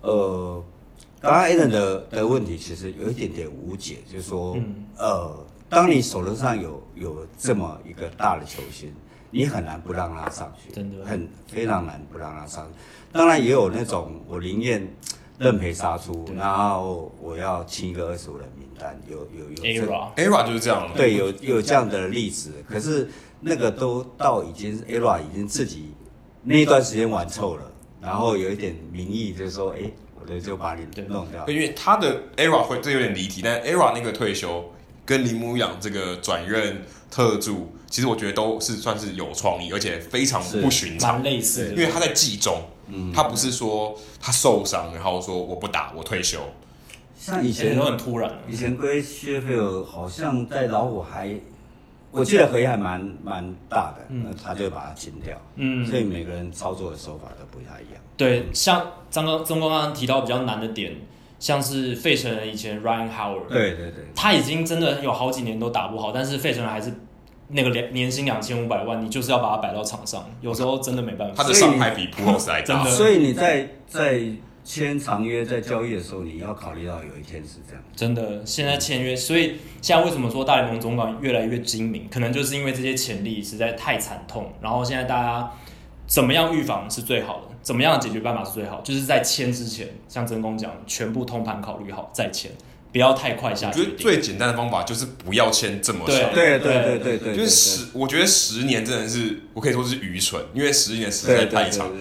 [0.01, 0.63] 呃，
[1.21, 5.45] 刚刚 Allen 的的问题其实有一点点无解，就是说、嗯、呃。
[5.69, 8.89] 当你手头上有有这么一个大的球星，
[9.29, 12.73] 你很难不让他上去，真的很非常难不让他上去。
[13.11, 14.87] 当然也有那种我宁愿
[15.37, 19.85] 认赔杀出，然后我要清一个二十五人名单，有有有。
[19.85, 20.89] Era Era 就是这样。
[20.95, 22.51] 对，有有这样的例子。
[22.69, 23.09] 可是
[23.39, 25.93] 那个都到已经 Era 已经自己
[26.43, 27.71] 那一段时间玩臭了，
[28.01, 31.47] 然后有一点名义就是说，哎，我的就把你弄掉。
[31.47, 34.63] 因为他的 Era 会这有点离题，但 Era 那个退休。
[35.05, 41.23] 跟铃木养这个转任特助，其实我觉得都是算是有创意，而且非常不寻常。
[41.23, 46.39] 类似，因为他在季中，嗯，他不是说他受伤，然后说我不打，我退休。
[47.17, 51.33] 像以前都很突然，以前 Gray Sheffield 好像在老虎还，
[52.11, 58.01] 我记得合约还蛮蛮大的，嗯，他就把它清掉，嗯，所以每个人操作的手法都不太一样。
[58.15, 60.95] 对，像张刚中刚刚提到比较难的点。
[61.39, 66.91] 像是费城人以前 Ryan Howard，对对对，他已经真的有好几年都打不好，但是费城人还是
[67.49, 71.43] 那个两年薪两千五百万，你就是要把它摆到场上，有时候真的没办法。
[71.43, 72.91] 他的上牌比普鲁斯还大， 真的。
[72.91, 74.21] 所以你在在
[74.65, 77.81] 签长约在交易的时候，你要考虑到有一天是这样。
[77.95, 82.07] 真的，现在签约，所以现在为什么说大联盟总管越来越精明？
[82.11, 85.49] 可能就是因为这些潜力实在太惨痛，然后现在大家
[86.05, 92.51] 怎么样预防是最好的，怎么样的解决办法是最好，就是在签之前，像真宫讲，全部通盘考虑好再签。
[92.91, 93.83] 不要太快下决定。
[93.83, 96.33] 我觉得最简单的方法就是不要签这么长。
[96.33, 101.91] 对对对对对，就是十，我觉得十年真的是，我可以说是愚蠢，因为十年实在太长。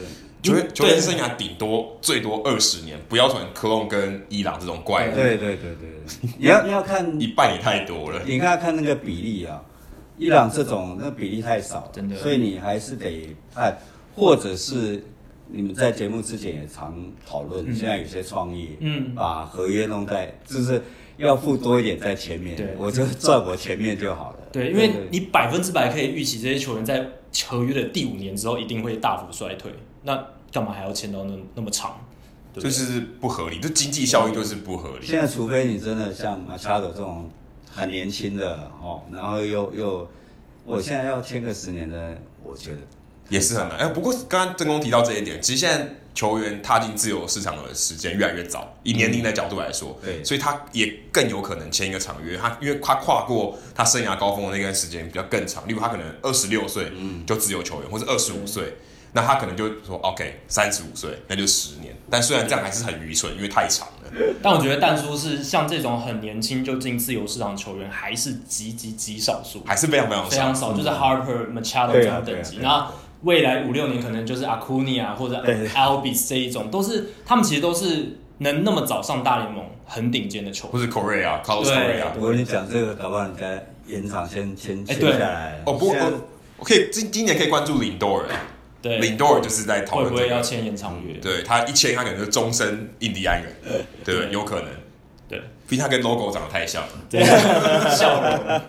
[0.42, 5.14] 球员球员生涯顶多最多二十年，不要选科隆跟伊朗这种怪人。
[5.14, 8.22] 对对对对，你要你要看一半也太多了。
[8.24, 9.60] 你看看那个比例啊，
[10.16, 13.76] 伊朗这种那比例太少，真的，所以你还是得看，
[14.14, 15.02] 或者是。
[15.48, 16.94] 你们在节目之前也常
[17.26, 20.82] 讨论，现在有些创意，嗯，把合约弄在，就是
[21.16, 24.38] 要付多一点在前面，对，我就赚我前面就好了。
[24.52, 27.06] 对，因为你百分之百可以预期这些球员在
[27.46, 29.72] 合约的第五年之后一定会大幅衰退，
[30.02, 31.96] 那干嘛还要签到那那么长？
[32.54, 35.04] 就是不合理，就经济效益就是不合理。
[35.04, 37.30] 现在除非你真的像马查德这种
[37.70, 40.08] 很年轻的哦，然后又又，
[40.64, 42.78] 我现在要签个十年的，我觉得。
[43.28, 52.36] 也是很难哎，不过刚刚真宫提到这一点，其实现在球员踏进自由市场的时间越来越早，以年龄的角度来说，对，所以他也更有可能签一个长约。
[52.36, 56.90] 他因为他跨过他生涯高峰的那段时间比较更长，例如他可能二十六岁
[57.26, 58.76] 就自由球员，或者二十五岁，
[59.12, 61.94] 那他可能就说 OK，三十五岁那就十年。
[62.08, 64.10] 但虽然这样还是很愚蠢，因为太长了。
[64.42, 72.60] 但我觉得但书是像这种很年轻就进自由市场球员，还是极极极少数，还是非常非常少，非常少，就是 Harper、Machado 这种等级。
[72.62, 72.88] 那
[73.26, 82.06] 未来五六年可能就是 Acuna 或者 Albies 这一种，都是他们其实都是能那么早上大联盟很顶尖的球员，或是 Correa，Carlos Correa。
[82.20, 85.60] 我跟你讲这个，搞不好你在延长先签签下来。
[85.66, 85.92] 哦不，
[86.58, 88.22] 我可以今今年可以关注 Lindor，
[88.80, 91.14] 对，Lindor 就是在讨论会不会要签延长约。
[91.14, 93.52] 对他一签，他可能是终身印第安人，
[94.04, 94.68] 对，有可能。
[95.28, 96.90] 对，毕竟他跟 Logo 长得太像了。
[97.90, 98.60] 笑容。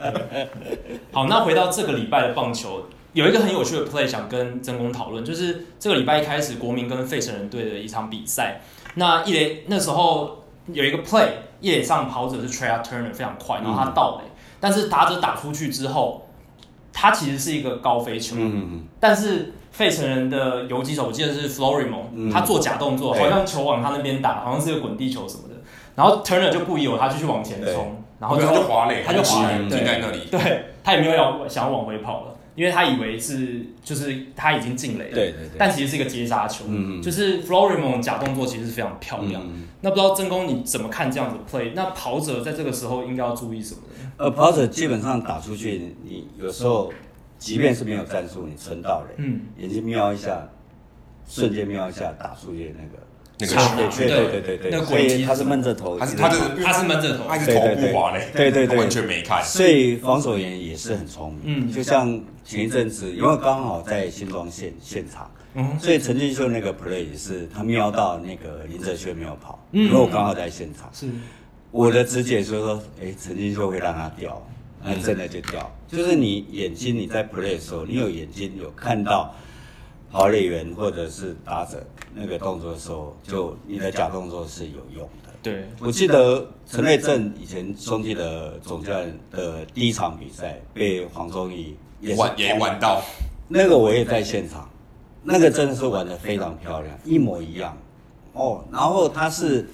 [1.12, 2.84] 好，那回到这个礼拜的棒球。
[3.18, 8.62] 有一个很有趣的 play 想跟真宫讨论，就是这个礼拜一开始，国民跟费城人队的一场比赛。
[8.94, 16.28] 那一垒那时候有一个 play，一垒上跑者是 Trey Turner 非常快，然后他到垒，但是打者打出去之后，
[16.94, 18.36] 他其实是一个高飞球。
[18.38, 25.56] 嗯，但是费城人的游击手，我记得是 Florimon，他做假动作，好像球往他那边打，好像是个滚地球什么的。
[25.96, 30.20] 然后 Turner 就不疑有他，继续往前冲，然后他就滑垒，他就滑垒，停在那里。
[30.30, 32.37] 对，他也没有要想要往回跑了。
[32.58, 39.44] 因为他以为是，就是他已经进垒了，对对对，但其实是一个接杀球，嗯嗯，就是 Florimon 假动作其实是非常漂亮。
[39.44, 41.74] 嗯嗯，那不知道真宫你怎么看这样子 play？
[41.76, 43.82] 那跑者在这个时候应该要注意什么？
[44.18, 46.92] 呃，跑者基本上打出去，你有时候
[47.38, 50.50] 即便是没有战术，你撑到垒，嗯，眼睛瞄一下，
[51.28, 53.07] 瞬间瞄一下打出去那个。
[53.40, 53.54] 那个
[53.96, 59.44] 对对对对对，所以他是闷着头，他是他是他是闷着头，他是头不滑嘞，对对对，完全没看。
[59.44, 71.08] 所以防守员也是很聪明，嗯，就像前一阵子，因为刚好在新庄现现场，嗯，所以陈俊秀那个 play 也是他瞄到那个林哲轩没有跑，嗯，因为我刚好在现场，是，
[71.70, 74.44] 我的直觉就是说，哎，陈俊秀会让他掉，
[74.84, 79.32] 那真的就掉，就是你眼睛你在 play 的时候，你有眼睛有看到。
[80.12, 85.34] 跑垒员或者是打者那个动作的时候，就你的假动作是有用的。
[85.42, 93.02] 对，我记得陈瑞正以前兄弟的总教练的第一场比赛被黄宗义也玩也玩到，
[93.48, 94.70] 那个我也在现场，
[95.24, 97.78] 那个真的是玩的非常漂亮，一模一样。
[98.34, 99.70] 哦，然后他是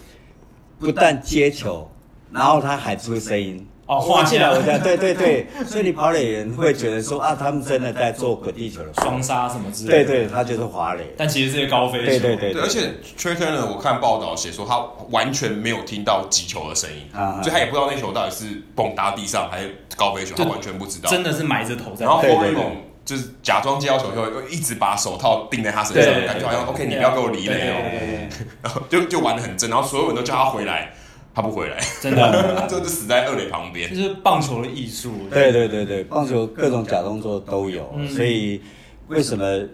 [0.80, 1.90] 不但接球，
[2.32, 3.66] 然后他还出声音。
[3.86, 10.06] 哦，滑起来，我讲对对对， 所以你跑垒人会觉得说啊，他们真的在做滚地球的双杀什么之类的。
[10.06, 12.06] 对对，他就是滑垒，但其实是一个高飞球。
[12.06, 14.80] 对对对，而且 Trea Turner 我看报道写说他
[15.10, 17.10] 完全没有听到击球的声音，
[17.42, 21.10] 所以他也不知道那球到底是蹦打地上还是高飞球，他完全不知道。
[21.10, 22.06] 真的是埋着头在。
[22.06, 22.24] 然后
[23.04, 27.76] 就是假装接到球之后，又一直把手套钉在他身上，感觉好像 OK，你不要给我离垒哦，
[28.64, 30.94] 然后就就玩的很真，然后所有人都叫他回来。
[31.36, 33.90] 他不回来，真的，他 就是死在二垒旁边。
[33.90, 38.62] 就是棒球的艺术，对对对对，棒球各种假动作都有，嗯、所以
[39.08, 39.68] 为什么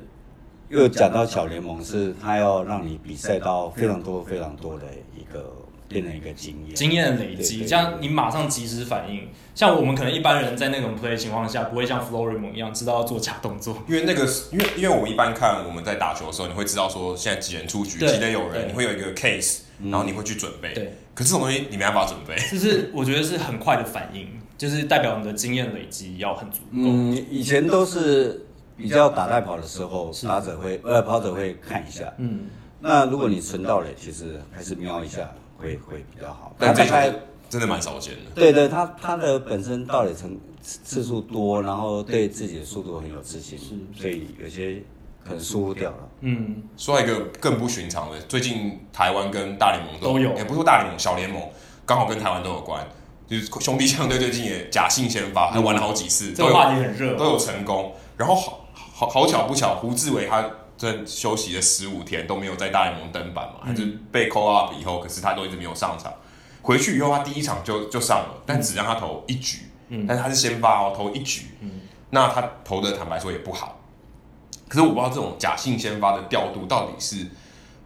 [0.69, 5.53] 又讲到小联盟是，他要让你比赛到非常多非常多的一个
[5.89, 9.27] 变成一个经验，经验的累积，这样你马上及时反应。
[9.53, 19.63] 像我们可能一般人在那种 play 的情况下，不会像 Florimon 一样知道要做假动作，因为那个，因为因为我们一般看我们在打球的时候，你会知道说现在几人出局，几人有人，你会有一个 case。
[19.81, 24.25] 然后你会去准备，对，可是这种东西你没办法准备，就是我觉得是很快的反应，
[24.57, 26.75] 就是代表你的经验累积要很足够。
[26.75, 28.41] 嗯，以前都是
[28.77, 32.09] 比较打带跑的时候，打者会呃跑者会看一下。
[32.19, 32.45] 嗯，
[32.79, 36.55] 那如果你存到垒，其实还是瞄一下会会比较好。
[36.57, 37.13] 但这还
[37.49, 38.31] 真的蛮少见的。
[38.33, 43.59] 对对，他他的本身到底成次数多，然后对自己的速度很有自信，
[43.93, 44.81] 所以有些
[45.29, 45.97] 可能疏忽掉了。
[46.21, 51.41] 嗯，说一个更不寻常的，最近台湾跟大联盟都有，也不是说大联盟，小联盟
[51.85, 52.85] 刚好跟台湾都有关。
[53.27, 57.93] 就是兄弟象队最近也假性先发，还玩了好几次，这个话题很热，都有成功。
[58.17, 60.43] 然后好好好巧不巧，胡志伟他
[60.75, 66.11] 在休息了十五天都没有在大联盟登板嘛，他就被 call up 以后，可是他都一直没有上场。
[66.63, 69.59] 回去以后，他第一场就就上了，但只让他投一局，
[70.07, 73.78] 但是他是先发哦，投一局，嗯那他投的坦白说也不好。
[74.69, 77.27] 可是我不知道这种假性先发的调度到底是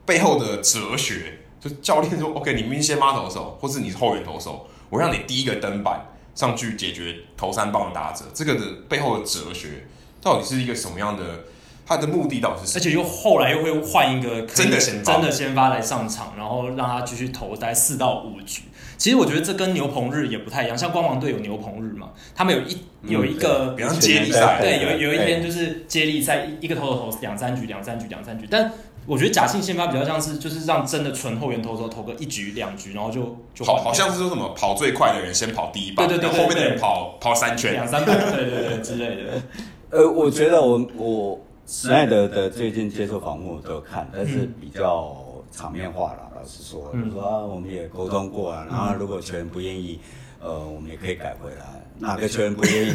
[0.06, 4.68] 背后的哲学，就教练说 OK，你明明先发投手，或是你是后援投手。
[4.92, 6.06] 我让你第一个登板
[6.36, 9.88] 上去解决投三棒打者，这个的背后的哲学
[10.22, 11.46] 到底是一个什么样的？
[11.86, 12.80] 他的目的到底是什么？
[12.80, 18.64] 而且又后来又会换一个真的先真的先发来上场，然后让他继续投大概四到五局。
[18.98, 28.72] 其实我觉得这跟牛棚日也不太一样，像光芒队有牛棚日嘛，他们有一有一个比方接力赛，对，有有一天就是接力赛，一个投手投两三局，两三局，两三局，但。
[29.06, 39.42] 我觉得假性先发比较像是，就是让真的纯后援投手投个一局两局，然后就就好，好像是说什么跑最快的人先跑第一棒，对对对，后面的人跑跑三圈，两三百，对对对之类的。
[39.90, 45.16] 呃，我觉得我我史奈德的最近接受访问我都有看，但是比较
[45.51, 49.99] 场面化了，老实说，就说啊，我们也沟通过啊，然后如果球员不愿意，
[50.41, 51.82] 呃，我们也可以改回来。
[51.99, 52.91] 哪个球员不愿意？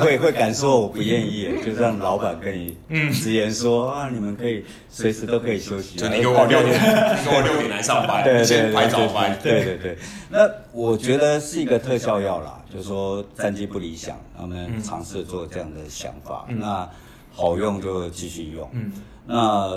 [0.00, 1.48] 会会敢说我不愿意？
[1.64, 2.76] 就让老板跟你
[3.10, 5.98] 直言说啊，你们可以随时都可以休息。
[5.98, 6.74] 就你给我六点，
[7.18, 9.36] 你给我六点来上班，对对排早班。
[9.42, 9.98] 对对对。
[10.30, 16.46] 那我觉得是一个特效药啦，就是说战绩不理想，他们尝试做这样的想法。
[16.50, 16.88] 那
[17.32, 18.68] 好用就继续用。
[18.72, 18.92] 嗯
[19.26, 19.70] 那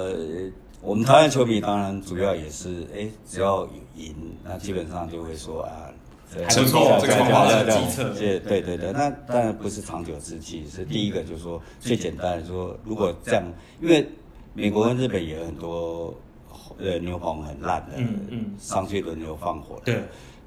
[0.81, 5.89] 我们台湾球迷当然主要也是，哎，只要赢，那基本上就会说啊。
[6.49, 8.09] 成功，这个方法是计策。
[8.09, 10.67] 对对对对，那当然不是长久之计。
[10.67, 13.43] 是第一个，就是说最简单的说，如果这样，
[13.79, 14.05] 因为
[14.53, 16.13] 美国跟日本也有很多
[16.77, 20.03] 呃牛棚很烂的，嗯嗯，上去轮流放火的，对，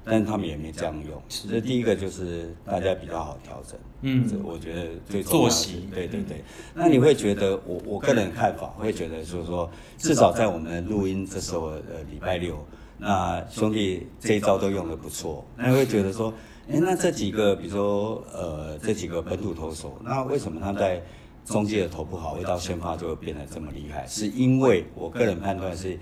[0.09, 1.21] 但是他们也没这样用。
[1.29, 5.49] 这第一个就是大家比较好调整，嗯，这我觉得最重要的。
[5.49, 6.43] 作息，对对对。
[6.73, 12.57] 那你会觉得，我我个人看法会觉得，就是说，至少在我们录音这时候，呃，礼拜六。
[12.97, 16.33] 那兄弟这一招都用的不错，那会觉得说，
[16.69, 21.01] 哎，那这几个，比如说，呃，这几个本土投手，那为什么他在
[21.45, 24.05] 中继的投不好，会到先发就会变得这么厉害？
[24.05, 25.97] 是因为我个人判断是，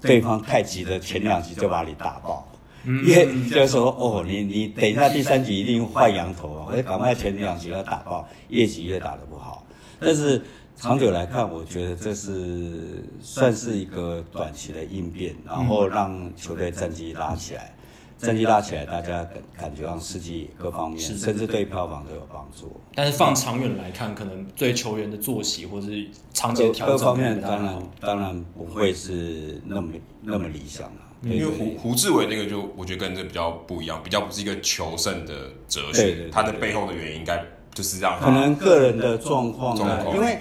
[0.00, 2.44] 对方太急的前两局就把你打爆，
[2.84, 9.66] 因为就是说，哦，你你等一下第三局一定换羊头啊，我得赶快前两局要打爆，越急越打得不好，
[9.98, 10.40] 但是。
[10.76, 17.74] 长久来看，我觉得这是算是一个短期的应变，然后让球队战绩拉起来，
[18.16, 22.80] 战绩拉起来，大家感感觉让士气各方面，甚至对票房都有帮助。
[22.94, 31.09] 但是放长远来看，可能对球员的作息或者是长期调整，各方面当然当然不会是那么那么理想了。
[31.22, 35.34] 因为胡胡志伟那个就我觉得跟这比较不一样，比较不是一个求胜的
[35.68, 37.44] 哲学，他的背后的原因应该
[37.74, 39.76] 就是让可能个人的状况，
[40.14, 40.38] 因为。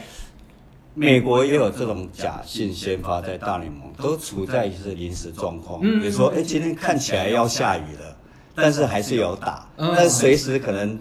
[0.96, 8.18] 美国也有这种假性先发，在大联盟都处在一些临时状况，比如说，哎，今天看起来要下雨了，
[8.54, 11.00] 但是还是有打，但是随时可能，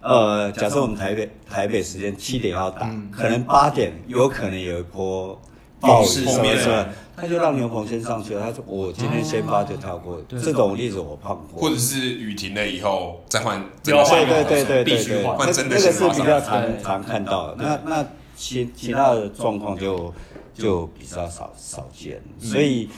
[0.00, 5.38] 呃，假设我们台北台北时间七点要打，可能八点有可能有一波
[5.86, 6.88] 暴雨，是吧？
[7.16, 13.94] 他就让牛棚先上去了，他说我今天先发就跳过，这种例子我碰过，或者是雨停了以后再换，对。
[13.94, 18.06] 对对对对对，那个是比较常常看到的，那那。
[18.36, 20.12] 其其他的状况就
[20.52, 22.88] 就比较少少见，所以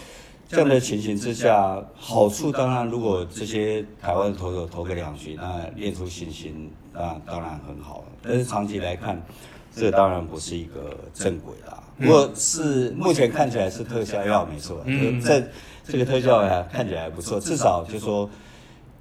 [0.49, 8.03] 这样的情形之下，好处当然如果这些台湾投手投个两局，那练出信心，那当然很好。
[8.23, 9.23] 但是长期来看，
[9.77, 11.83] 这当然不是一个正轨啦。
[11.99, 15.43] 不过是目前看起来是特效药没错，嗯，这
[15.89, 18.29] 这个特效药看起来还不错，至少就说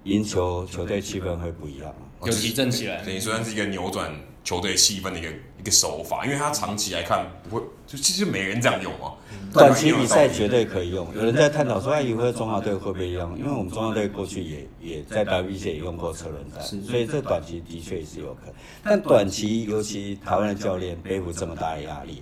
[0.04, 1.94] 赢球球队气氛会不一样，
[2.24, 4.12] 有提振起来，等于算是一个扭转。
[4.46, 5.28] 球队气氛的一个
[5.60, 9.12] 一个手法，因为他长期来看不会，就其实没人这样用啊。
[9.52, 11.08] 短期比赛绝对可以用。
[11.16, 13.38] 有人在探讨说，哎，以后中华队会不会用？
[13.40, 18.54] 因为我们中华队过去也也在 WBC 也用过车轮战，所以这短期的确也是有可能。
[18.84, 22.22] 但短期，尤其台湾的教练背负这么大的压力，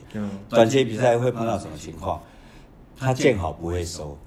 [0.49, 2.21] 短期比赛会碰到什么情况？
[2.97, 4.17] 他见好不会收，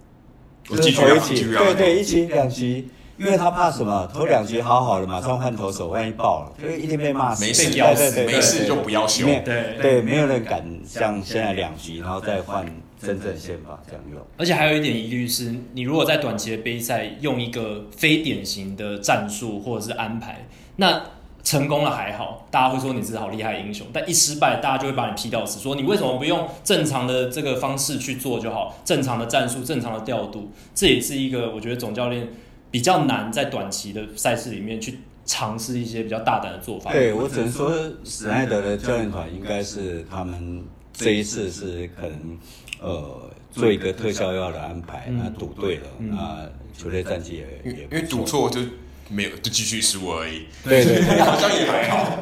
[0.64, 2.88] 就投一起，对对，一起两局。
[3.18, 4.08] 因为他怕什么？
[4.12, 7.44] 投两局好好的，马上换投手，万一爆了，就一定被骂死。
[7.44, 9.26] 没事，对对对，没事就不要修。
[9.44, 12.66] 对对，没有人敢像现在两局，然后再换
[13.00, 14.20] 真正先发这样用。
[14.36, 20.46] 而且还有一点疑虑是，你如果在短期的杯赛用一个非典型的战术或者是安排，
[20.76, 21.00] 那
[21.42, 28.76] 成功了还好，大家会说你是好厉害的英雄；但一失败，大家就会把你批到死，说你为什么不用正常的这个方式去做就好？
[28.84, 32.28] 正常的战术，正常的调度，这也是一个我觉得总教练。
[32.70, 36.92] 比较难在短期的赛事里面去尝试一些比较大胆的做法。
[36.92, 37.72] 对，我只能说，
[38.04, 42.38] 史奈德的教练团应该是他们这一次是可能
[42.80, 48.60] 呃做一个特效药的安排，那赌对了，那球队战绩也也因为赌错就
[49.08, 50.46] 没有就继续输而已。
[50.64, 52.18] 对对对， 好像也还好。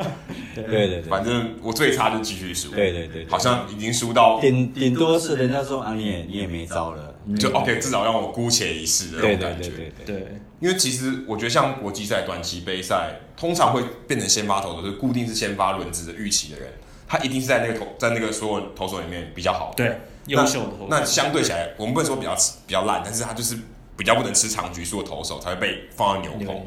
[0.54, 2.70] 对对对，反正我最差就继续输。
[2.70, 7.13] 对对对，好像已经输到顶顶多是人家说啊，你也你也没招了。
[7.38, 9.70] 就 OK，至少让我姑且一试的那种感觉。
[9.70, 16.72] 对对对对，因为其实我觉得像国际赛、短期杯赛，通常会变成先发投手，就是固定是先发轮值的预期的人，
[17.08, 19.72] 他一定是在那个投在那个所有投手里面比较好。
[19.76, 20.86] 对，优秀的投手。
[20.90, 22.34] 那相对起来，我们不能说比较
[22.66, 23.56] 比较烂，但是他就是
[23.96, 26.66] 比较不能吃长局数的投手才会被放在牛棚。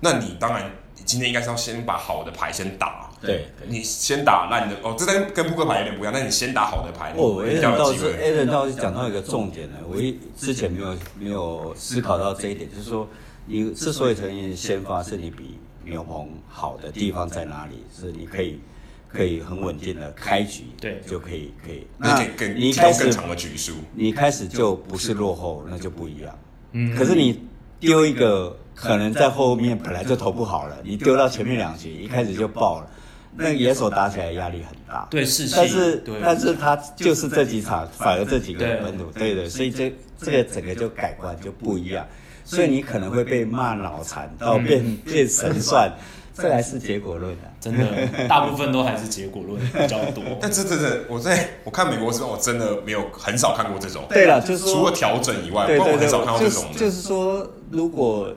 [0.00, 3.10] 那你当然，你今天应该是要先把好的牌先打。
[3.24, 6.12] 对，你先打烂的哦，这跟跟扑克牌有点不一样。
[6.12, 13.08] 但你先打好的牌，哦，Allen 倒是 Allen 倒是讲到一个重点呢，我一之前没有没有思考到这一点，就是说
[13.46, 17.84] 你之所以成为先发是你比牛棚好的地方在哪里？
[17.94, 18.60] 是你可以
[19.08, 21.86] 可以很稳定的开局，对，就可以可以。
[21.96, 22.20] 那
[22.56, 26.38] 你开始更长的局数，你开始就不是落后，那就不一样。
[26.72, 27.40] 嗯，可是你
[27.78, 32.90] 丢一个可能在后面本来就投不好了，你丢到前面两局一开始就爆了。
[33.36, 42.06] 那野手打起来压力很大，对，是，但是但是他就是这几场，反而这几个本土，对的，所以这这个整个就改观就不一样，
[42.44, 45.92] 所以你可能会被骂脑残到变变神算，
[46.32, 50.22] 这还是结果论啊，真的，大部分都还是结果论比较多。
[50.40, 54.04] 但这真的，我在我看美国时候，我真的没有很少看过这种。
[54.10, 56.66] 对了，就是除了调整以外，我很少看到这种。
[56.76, 58.32] 就是说，如果。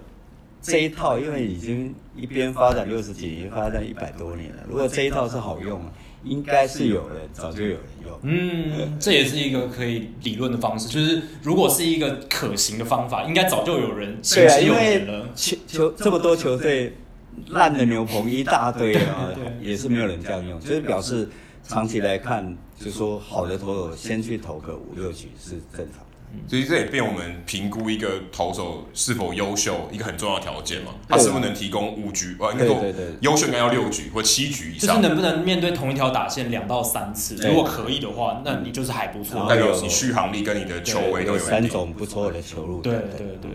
[0.62, 4.64] 这一套因为已经一边发展六十几年，发展一百多年了。
[4.68, 5.82] 如果这一套是好用，
[6.24, 8.20] 应该是有人早就有人用。
[8.24, 10.90] 嗯，这也是一个可以理论的方式。
[10.90, 15.30] 就是如果是一个可行的方法，应该早就有人行之有年了。
[15.36, 16.94] 球球这么多球队
[17.50, 19.30] 烂的牛棚一大堆啊，
[19.62, 20.60] 也是没有人这样用。
[20.60, 21.30] 就是表示
[21.64, 26.04] 长期来看，就是说好的投手先去投个五六局是正常。
[26.48, 30.92] 所以这也变我们评估一个投手是否优秀一个很重要的条件嘛？
[31.08, 32.36] 他是不是能提供五局？
[32.40, 32.84] 呃，应该说
[33.22, 34.96] 优秀应该要六局或七局以上。
[34.96, 37.36] 就是能不能面对同一条打线两到三次？
[37.36, 39.48] 如果可以的话，那你就是还不错。
[39.48, 42.82] 代表你续航力跟你的球威都有三种不错的球路。
[42.82, 43.52] 对对对。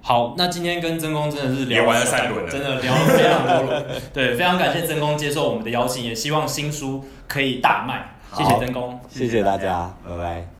[0.00, 3.86] 好，那今天跟曾公真的是聊完了三轮，真的聊了非常多轮。
[4.12, 8.16] 对，非常感谢曾公接受我们的邀请，也希望新书可以大卖。
[8.36, 10.51] 谢谢曾公，谢谢大家，拜拜。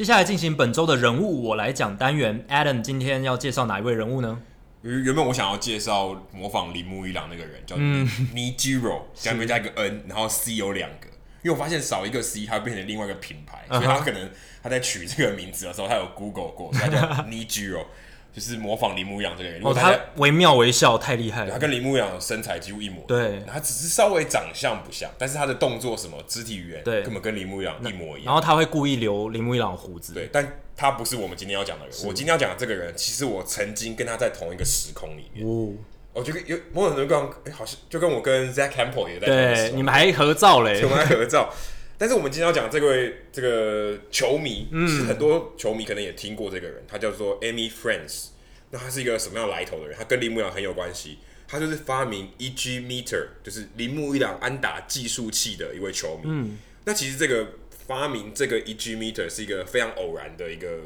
[0.00, 4.40] 接下来进行本周的人物我来讲单元，Adam 今天要介绍哪一位人物呢？
[4.80, 11.06] 原原本我想要介绍模仿铃木一郎那个人，叫 Nijiro，下面加一个 N，然后 C 有两个，
[11.42, 14.30] 因为我发现少一个 C，它会变成另外一个品牌， 所以他可能
[14.62, 17.84] 他在取这个名字的时候，他有 Google 过，所以他叫 Nijiro。
[18.32, 21.50] 就是模仿铃木一朗这个人，哦，他惟妙惟肖，太厉害了。
[21.50, 28.26] 他跟铃木一朗的身材几乎一模，对，他只是稍微长相不像，但是他的动作什么肢体语言，对，根本跟铃木一朗一模一样。
[28.26, 31.94] 然后他会故意留铃木一朗胡子，对，但他不是我们今天要讲的人。
[32.06, 35.44] 我今天要讲的这个人，其实我曾经跟他在同一个时空里面。
[35.44, 35.74] 哦，
[36.12, 41.52] 我觉得有某种程度上，哎，好像就跟我跟 Zack Campbell 也在对，你们还合照嘞，我们还合照。
[42.00, 48.28] 但是我们今天要讲这位这个球迷，嗯，其实很多球迷可能也听过这个人，他叫做 Amy France。
[48.70, 49.98] 那他是一个什么样来头的人？
[49.98, 51.18] 他跟铃木一朗很有关系。
[51.46, 56.22] 他就是发明 EG Meter，就是铃木一朗安打计数器的一位球迷。
[56.24, 57.46] 嗯，那其实这个
[57.86, 60.78] 发明这个 EG Meter 是一个非常偶然的一个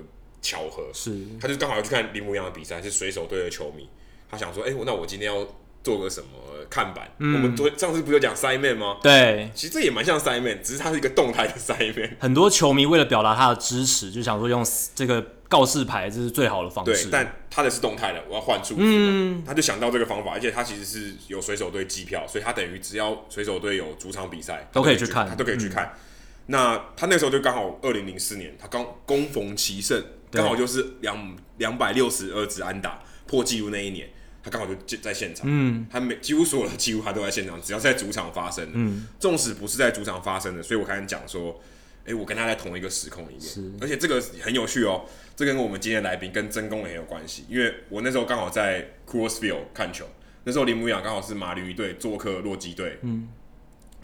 [0.43, 0.91] 巧合。
[0.93, 3.89] 是，他就刚好要去看铃木一朗的比赛，是水手队的球迷。
[4.29, 5.47] 他想说，哎、欸，那我今天要
[5.85, 6.29] 做个什么
[6.69, 7.09] 看板？
[7.19, 8.97] 嗯、我们昨上次不是有讲 side man 吗？
[9.01, 12.17] 对，其实这也蛮像 side man，只是它是一个动态的 side man。
[12.19, 14.67] 很多球迷为了表达他的支持，就想说用
[14.97, 15.25] 这个。
[15.47, 17.05] 告示牌这是最好的方式。
[17.05, 18.81] 对，但他的是动态的，我要换数字。
[18.81, 25.85] 嗯，他就想到这个方法，而且他其实是有水手队机票，所以他等于只要水手队有主场比赛都可以去看，他都可以去看。
[25.85, 25.99] 嗯、
[26.47, 34.09] 那他那时候就刚好二零零四年，他刚攻逢其胜，刚好就是两两百六十二支安打破纪录那一年，
[34.45, 35.47] 他刚好就在现场。
[35.49, 41.59] 嗯，他每几乎所有的几乎他都在现场，只要在主场发生的，嗯，纵使不是在主场发生的，所以我刚才讲说，
[42.01, 50.07] 哎、欸，我跟他在同一个时空里面，是，而且这个很有趣哦，这跟我们今天的来宾跟曾公也很有关系，因为我那时候刚好在 Coors Field 看球，
[50.45, 53.27] 那时候铃木一朗刚好是马林鱼队做客洛基队，嗯，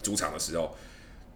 [0.01, 0.75] 主场的时候，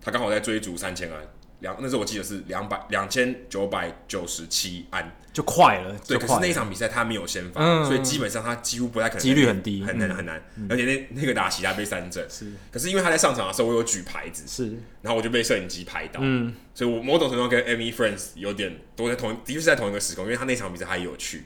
[0.02, 1.22] 他刚好在追逐三千安。
[1.66, 5.96] 两那时候我记得是两百两千九百九十七安，就快了。
[6.08, 10.40] 对，可是那一场比赛他没有先发，嗯、所以基本上他几乎不太可能，几率很低，很难很难。
[10.58, 12.52] 嗯、而且那那个打席他被三振，是。
[12.72, 14.78] 可是因为他在上场的时候我有举牌子，是。
[15.02, 16.54] 然后我就被摄影机拍到，嗯。
[16.76, 21.46] 所以我某种程度跟 Amy Friends 有点都在同，的确是在同一个时空，因为他那场比赛还有趣。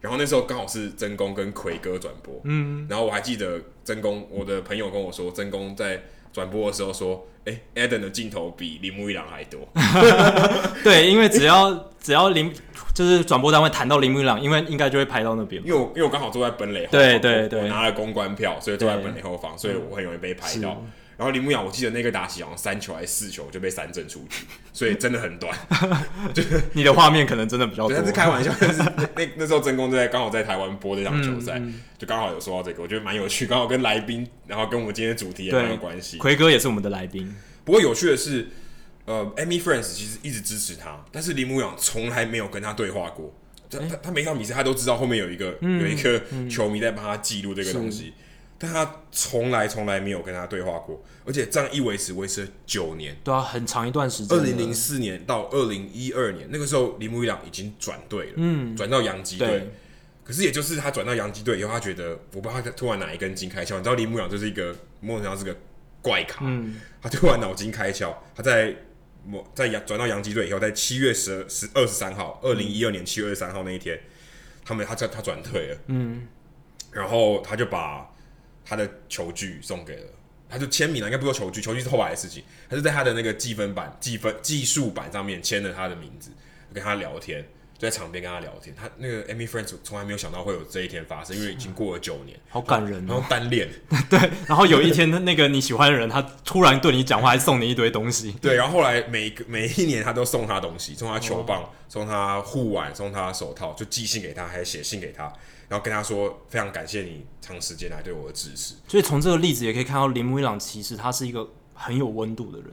[0.00, 2.88] 然后那时候刚好是真宫跟奎哥转播，嗯。
[2.90, 6.02] 然后我还记得真宫，我的朋友跟我说，真宫在。
[6.34, 9.60] 转播的时候说：“哎、欸、，Eden 的镜头比铃木一朗还多。
[10.82, 12.52] ”对，因为只要只要铃
[12.92, 15.62] 就是转播单位谈到铃木一朗，因为应该就会拍到那边。
[15.64, 20.82] 因为我因为我刚好坐在本垒后方，对对对，我拿了公关票，所以坐在本垒后方，所以我很容易被拍到。
[21.16, 25.56] 然后林木阳，我记得那个打起好像三球还是四球就被三振出局，所以真的很短。
[26.34, 28.52] 就是 你的画面可能真的比较多，但是开玩笑。
[28.60, 28.82] 但是
[29.16, 33.46] 那那时候真公在刚好在台湾播这场球赛，嗯、就刚好有说到这个，我觉得蛮有趣。
[33.46, 36.18] 刚好跟来宾，然后跟我们今天的主题也蛮有关系。
[36.18, 37.32] 奎哥也是我们的来宾。
[37.64, 38.48] 不过有趣的是，
[39.04, 43.32] 呃，Amy Friends 其实一直支持他，但是林木一朗从来没有跟他对话过。
[43.70, 48.12] 他他他每场比赛他都知道后面有一个、嗯、有一个球迷在帮他记录这个东西。
[48.56, 54.38] 但他从来从来没有跟他对话过，而且这样一维持维持了九年，对啊，很长一段时间。
[54.38, 59.70] 二零零四年到二零一二年，那个时候铃木一朗已经转队了，嗯，转到洋基队。
[60.22, 65.54] 可是也就是他转到洋基队以后，他觉得我不知道他突然哪一根筋开窍，你知道铃木一朗就是一个某种程度是个
[66.00, 68.74] 怪咖，嗯，他突然脑筋开窍，他在
[69.26, 74.00] 某在洋转到洋基队以后，在七月十十二十三号，二零一二年七月二十三号那一天，
[74.64, 76.26] 他们他他他转队了，嗯，
[76.92, 78.13] 然后他就把。
[78.64, 80.06] 他的球具送给了，
[80.48, 82.42] 他就签名了，应该不说球具，球具是后来的事情。
[82.68, 86.30] 他就在他的那个记分板、记分计数板上面签了他的名字，
[86.72, 87.44] 跟他聊天，
[87.76, 88.74] 就在场边跟他聊天。
[88.74, 93.04] 他那个 Amy Friends 从来没有想到会有这一天发生，因为已经过了九年，好感人、哦。
[93.08, 93.68] 然后单恋，
[94.08, 98.32] 对，然后有一天那个你喜欢的人，他突然对你讲话，还送你一堆东西。
[98.40, 105.32] 对，然后后来每个每一年他都送他东西，送他球棒，哦、送他护腕，送他手套，就寄信给他，还写信给他。
[105.68, 108.74] 然后跟他说，非常感谢你长时间来对我的支持。
[108.86, 112.68] 所以从这个例子也可以看到，铃木一朗其实他是一个很有温度的人。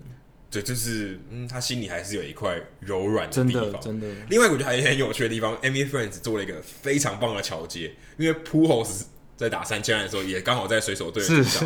[0.49, 3.63] 对，就是嗯，他心里还是有一块柔软的地方。
[3.63, 4.07] 真的，真的。
[4.29, 9.03] 另外，我觉得还有很有趣的地方，Amy Friends 做了一个非常棒的桥接，因为 Pujols
[9.37, 11.65] 在打三千安的时候，也刚好在水手队上，是是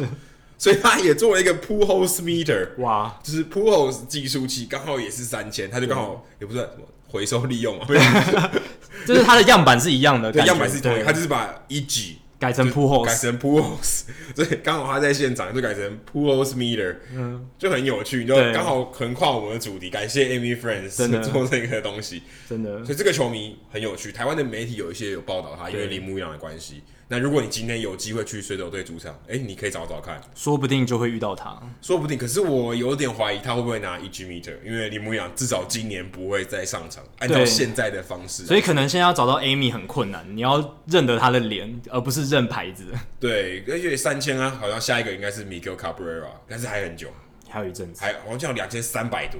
[0.57, 6.83] 所以他也做了一个 Pujols meter，哇，就是 Pujols 计数器，刚好也是三千，他就刚好也不知道什么。
[7.15, 7.87] 回收利用啊，
[9.07, 14.01] 就是它的样板是一样的，对，样板是同一个，他就是把 EG 改成 Pujols，改成 Pujols，
[14.35, 21.21] 所以刚好他在现场就改成 Pujols meter，嗯，就很有趣，就刚好横跨我们的主题，感谢 Amy Friends 真的。
[21.21, 26.83] 做这个东西，真的，所以这个球迷很有趣，台湾的媒体有一些有报道他，因为铃木一朗的关系。
[27.07, 32.17] 那如果你今天有机会去水手队主场，哎、欸，你可以找找看，说不定就会遇到他，说不定。
[32.17, 42.85] 可是我有点怀疑他会不会拿一 G meter，因为铃木一朗至少今年不会再上场，按照现在的方式，所以可能现在要找到 Amy 很困难，你要认得他的脸，而不是认牌子。
[43.19, 47.09] 对，而且三千啊，好像下一个应该是 Miguel Cabrera，但是还很久，
[47.47, 49.39] 还有一阵子，还好像两千三百多。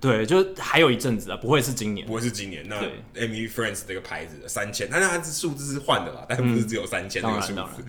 [0.00, 2.64] 对，就还有一阵子啊，不会是今年，不会是今年。
[2.68, 2.76] 那
[3.20, 7.84] Amy Friends 这个牌子三千，但是它是数字是换的啦，但是不是只有三千这个数字。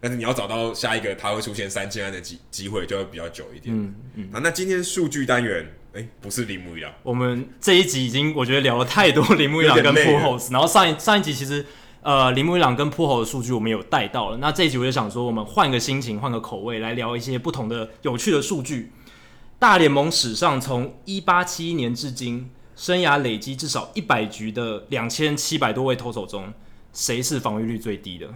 [0.00, 3.74] 但是你要找到下一个它会出现三千安的机机会，就会比较久一点。
[3.74, 4.28] 嗯嗯。
[4.32, 6.92] 啊，那今天数据单元，哎，不是铃木一朗。
[7.02, 11.64] 我们这一集已经我觉得聊了太多铃木一朗跟 Pujols，然后上一上一集其实
[12.02, 14.36] 呃铃木一朗跟 Pujols 的数据我们有带到了。
[14.36, 18.90] 那这一集我就想说，我们换个心情，换个口味来聊一些不同的有趣的数据。
[19.58, 26.52] 大联盟史上从一八七一年至今，生涯累积至少一百局的两千七百多位投手中，
[26.92, 28.28] 谁是防御率最低的？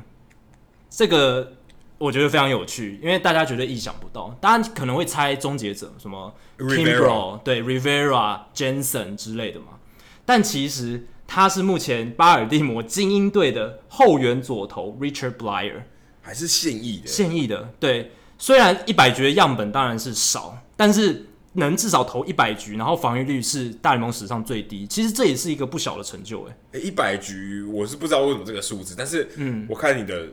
[0.89, 1.53] 这个
[1.99, 4.35] 我觉得非常有趣，因为大家绝对意想不到。
[4.41, 9.79] 大家可能会猜终结者什么 Kimbrel 对 Rivera、Jensen 之类的嘛。
[10.25, 15.83] 但其实他是目前巴尔的摩精英队的后援左投 Richard Bleier，
[16.23, 17.07] 还是现役的？
[17.07, 18.13] 现役的，对。
[18.39, 20.57] 虽然一百局的样本当然是少。
[20.81, 26.55] 但是能至少投一百局，然后防御率是大联盟史上最低，其实这也是一个不小的成就诶。
[26.73, 30.27] 诶，一百局我是不知道为什么这个数字，但是嗯，我看你的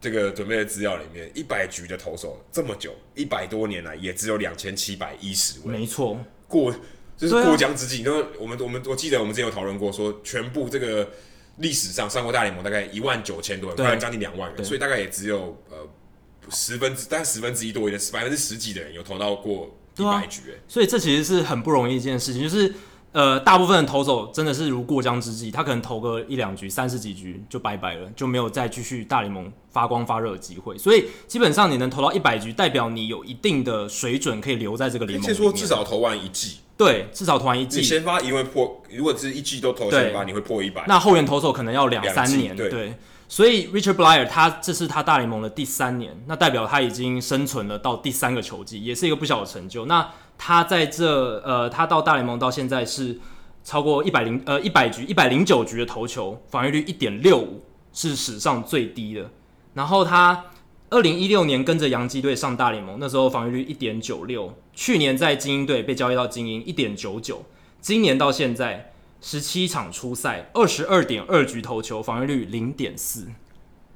[0.00, 6.18] 这个准备的资料里面，一百局的投手这么久，一百多年来也只有两千七百一十位，没错，
[6.48, 6.74] 过
[7.16, 7.98] 就是过江之鲫。
[7.98, 11.08] 因为、啊、我们我们我记得我们之前有讨论过，说全部这个
[11.58, 15.76] 历史上上过大联盟大概一万九千多人，快要将近两万人，所以大概也只有呃
[16.50, 22.74] 十分之大概十分之一多一点，百分之十几的人有投到过一百局，欸，所以这其实是很不容易一件事情，就是。
[23.14, 30.76] 呃，大部分的投手真的是如过江之鲫，他可能投个一两局、三十几局就拜拜了，就没有再继续大联盟发光发热的机会。
[30.76, 35.32] 所以基本上你能投到一百局，代表你有一定的水准可以留在这个联盟。
[35.32, 37.76] 说至少投完一季，对，至少投完一季。
[37.76, 40.84] 你先发因为破，如果是一季都投先发，你会破一百。
[40.88, 42.68] 那后援投手可能要两三年，对。
[42.68, 42.94] 对
[43.34, 49.86] 所以 Richard Bleier 他这是他大联盟的第三年，那代表他已经生存了到第三个球季，也是一个不小的成就。
[49.86, 50.08] 那
[50.38, 53.18] 他在这呃，他到大联盟到现在是。
[53.66, 59.30] 超过一百零呃一百局一百零九局的投球防御率一点六五是史上最低的。
[59.72, 60.44] 然后他
[60.90, 64.52] 二零一六年跟着洋基队上大联盟，那时候防御率一点九六。
[64.74, 67.42] 去年在精英队被交易到精英一点九九。
[67.80, 68.92] 今年到现在
[69.26, 73.22] 十七场出赛二十二点二局投球防御率零点四，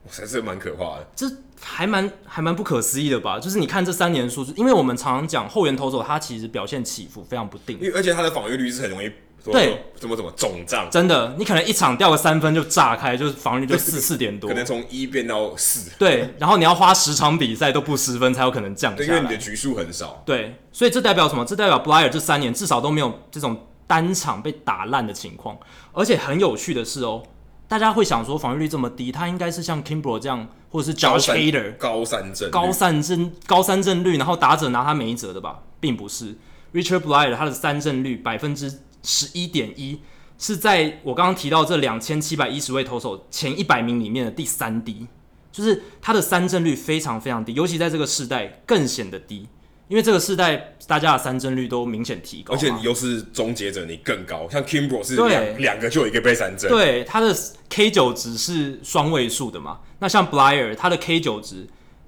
[0.04, 1.06] 哇塞，这蛮可怕的。
[1.14, 1.30] 这
[1.60, 3.38] 还蛮还蛮不可思议的吧？
[3.38, 9.12] 就是你看这三年的数字，因为我们常常讲后援投手他其实表现起伏非常不定，因为而且他的防御率是很容易。
[9.44, 10.90] 对，怎么怎么肿胀？
[10.90, 15.90] 真的，你可能一场掉个三分就炸开，就是防御率就四四点多，可能从一变到四。
[15.96, 20.22] 对，然后你要花十场比赛都不失分才有可能降下来，因为你的局数很少。
[20.26, 21.44] 对，所以这代表什么？
[21.44, 25.58] 这代表 Bleier 这三年至少都没有这种单场被打烂的情况。
[25.92, 27.24] 而且很有趣的是哦，
[27.66, 36.36] 大家会想说防御率这么低，他应该是像 Kimbrel 这样，或者是 Josh Hader 高三振高三振高三振率，然后打者拿他没辙的吧，并不是
[36.72, 38.82] Richard Bleier 他的三振率百分之。
[39.00, 40.00] 十一点一
[40.38, 45.06] 是在我刚刚提到这两千七百一十位投手前一百名里面的第三低，
[45.52, 49.48] 就是他的三振率非常非常低，尤其在这个世代更显得低，
[49.88, 57.34] 因为这个世代大家的三振率都明显提高，而且你又是终结者，你更高，像 Kimbrel 是两两个就有一个被三振，对，他的
[57.68, 61.66] K 九值是双位数的嘛，那像 Bleier 他的 K 九值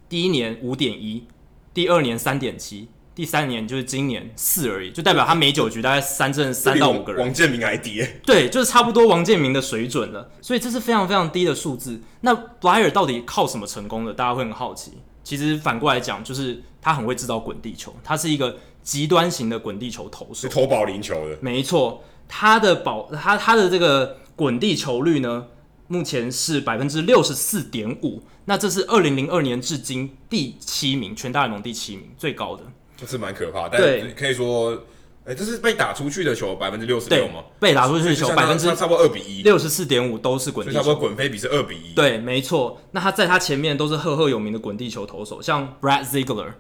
[0.09, 1.27] 第一年五点一，
[1.75, 2.89] 第二年三点七。
[3.13, 7.21] 第三年就是今年四而已，就代表他每九局大概三振三到五个人。
[7.21, 10.31] 王建民还低，对，就是差不多王建民的水准了。
[10.41, 12.01] 所以这是非常非常低的数字。
[12.23, 14.15] 那 Bleier 到底靠什么成功的？
[14.15, 14.93] 大家会很好奇。
[15.31, 21.39] 其实反过来讲，就是他很会制造滚地球，他是一个极端型的滚地球投手，是投保龄球的。
[21.41, 25.47] 没错，他的保他他的这个滚地球率呢，
[25.87, 28.21] 目前是百分之六十四点五。
[28.47, 32.65] 那这是二零零二年至今第七名，全大联盟第七名，最高的。
[32.97, 33.81] 这是蛮可怕，但
[34.17, 34.83] 可以说，
[35.31, 37.45] 哎、欸，这是被打出去的球百分之六十六吗？
[37.61, 41.95] 被打出去的球百分之差不多二比一，六十四点五都是滚地球，差不多滚飞比是二比一。
[41.95, 42.81] 对，没错。
[42.91, 46.55] 那他在他前面都是赫赫有名的滚地球投手，像 Brad Ziegler，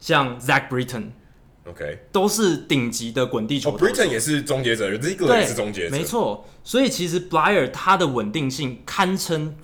[0.00, 3.72] 像 Zach Britton，OK，、都是顶级的滚地球。
[3.72, 6.46] Oh, Britain 也是终结者，Ziegler 也是终结者，没错。
[6.62, 9.54] 所以其实 Bleier 他的稳定性堪称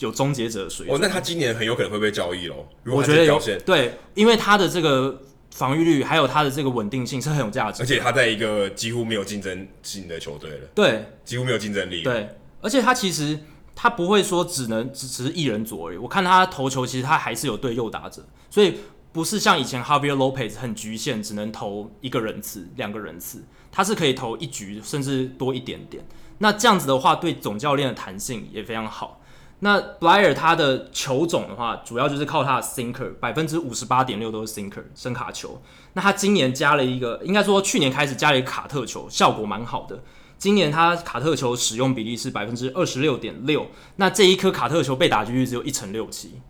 [0.00, 0.96] 有终结者的水准。
[0.96, 2.66] 哦，那他今年很有可能会被交易喽？
[2.86, 5.22] 我觉得有对，因为他的这个。
[5.50, 12.28] 防御率还有他的这个稳定性是很有价值，而且他在一个几乎没有竞争性的球队了，对，几乎没有竞争力，对，
[12.60, 13.38] 而且他其实
[13.74, 18.78] 他不会说只能只只是一人左而已，我看他投球其实他还是有对右打者，所以
[19.12, 26.04] 不是像以前 Javier Lopez 很局限，只能投一个人次、两个人次，他是可以投一局甚至多一点点，
[26.38, 29.19] 那这样子的话对总教练的弹性也非常好。
[29.62, 35.60] 那 Bleier 他的球种的话，主要就是靠他的 sinker，百分之五十八点六都是 sinker 伸卡球。
[35.92, 40.02] 那他今年加了一个，应该说去年开始加了一个卡特球，效果蛮好的。
[40.38, 43.66] 今年他卡特球使用比例是百分之二十六点六，
[43.96, 46.40] 那这一颗卡特球被打进去只有一成六七。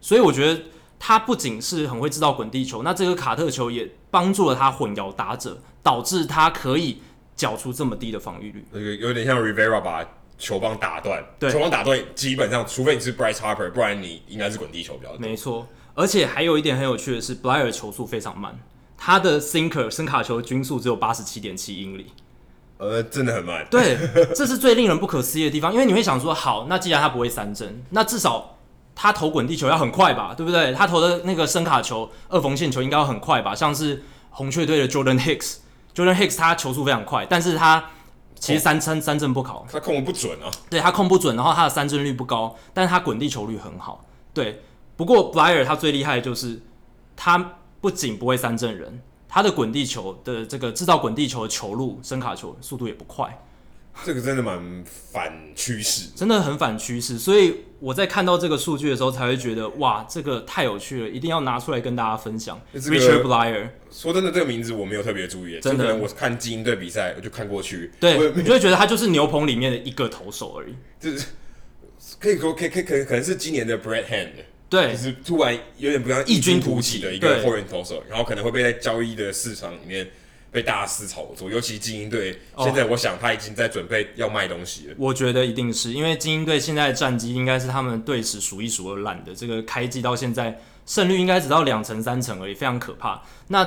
[0.00, 0.60] 所以我觉得
[0.98, 7.00] 他不仅是很会制造滚地球，那这个卡特球也帮助了他混淆打者，导致他可以
[7.36, 8.66] 缴出这么低的防御率。
[8.72, 10.04] 有有点像 Rivera 吧。
[10.38, 11.20] 球棒打断，
[11.50, 15.18] 球棒打断，基本上除非你是 Bryce Harper，不然你应该是滚地球比较多。
[15.18, 18.56] 没错，而且还有一点很有趣的是，Bleier 球速非常慢，
[18.96, 22.06] 他的 Sinker 深卡球均速只有八十七点七英里，
[22.76, 23.66] 呃，真的很慢。
[23.68, 23.98] 对，
[24.32, 28.58] 这是最令人不可思议的地方，因为你会想说，好，那既然他不会三振，那至少
[28.94, 30.72] 他投滚地球要很快吧，对不对？
[30.72, 33.56] 他投的那个深卡球、二缝线球应该要很快吧？
[33.56, 37.90] 像是红雀队的 Jordan Hicks，Jordan Hicks 他球速非常快，但是他。
[38.40, 40.50] 其实三三三振不好，他控不准啊。
[40.70, 44.04] 对，他控不准，然后他的三振率不高，但是他滚地球率很好。
[44.32, 44.62] 对，
[44.96, 46.62] 不过 Bleier 他最厉害的就是
[47.16, 53.38] 他不仅不会三振人，他的滚地球的这个制造滚地球的球路声卡球速度也不快。
[54.04, 57.18] 这个真的蛮反趋势，真的很反趋势。
[57.18, 62.58] 所以我在看到这个数据的时候，才会觉得哇，这个太有趣了，一定要拿出来跟大家分享。
[62.72, 70.74] 这个、Richard Bleier，说真的，这个名字我没有特别注意，真的，我看精英队比赛我就看过去，对，你就会觉得他就是牛棚里面的一个投手而已。
[71.00, 71.26] 就是
[72.20, 74.30] 可以说，可以可以可可能是今年的 Brad Hand，
[74.70, 80.08] 对，就是突然有点不像异军突起的一个后援投手，然后可能会被在交易的市场里面。
[80.50, 84.94] 被大肆炒作，尤其精英队现在，我想他已经在准备要卖东西了。
[84.98, 93.22] 我觉得一定是因为精英队现在的战绩应该是他们队史数一数二烂的，这个开季到现在胜率应该只到两成三成而已，非常可怕。
[93.48, 93.64] 那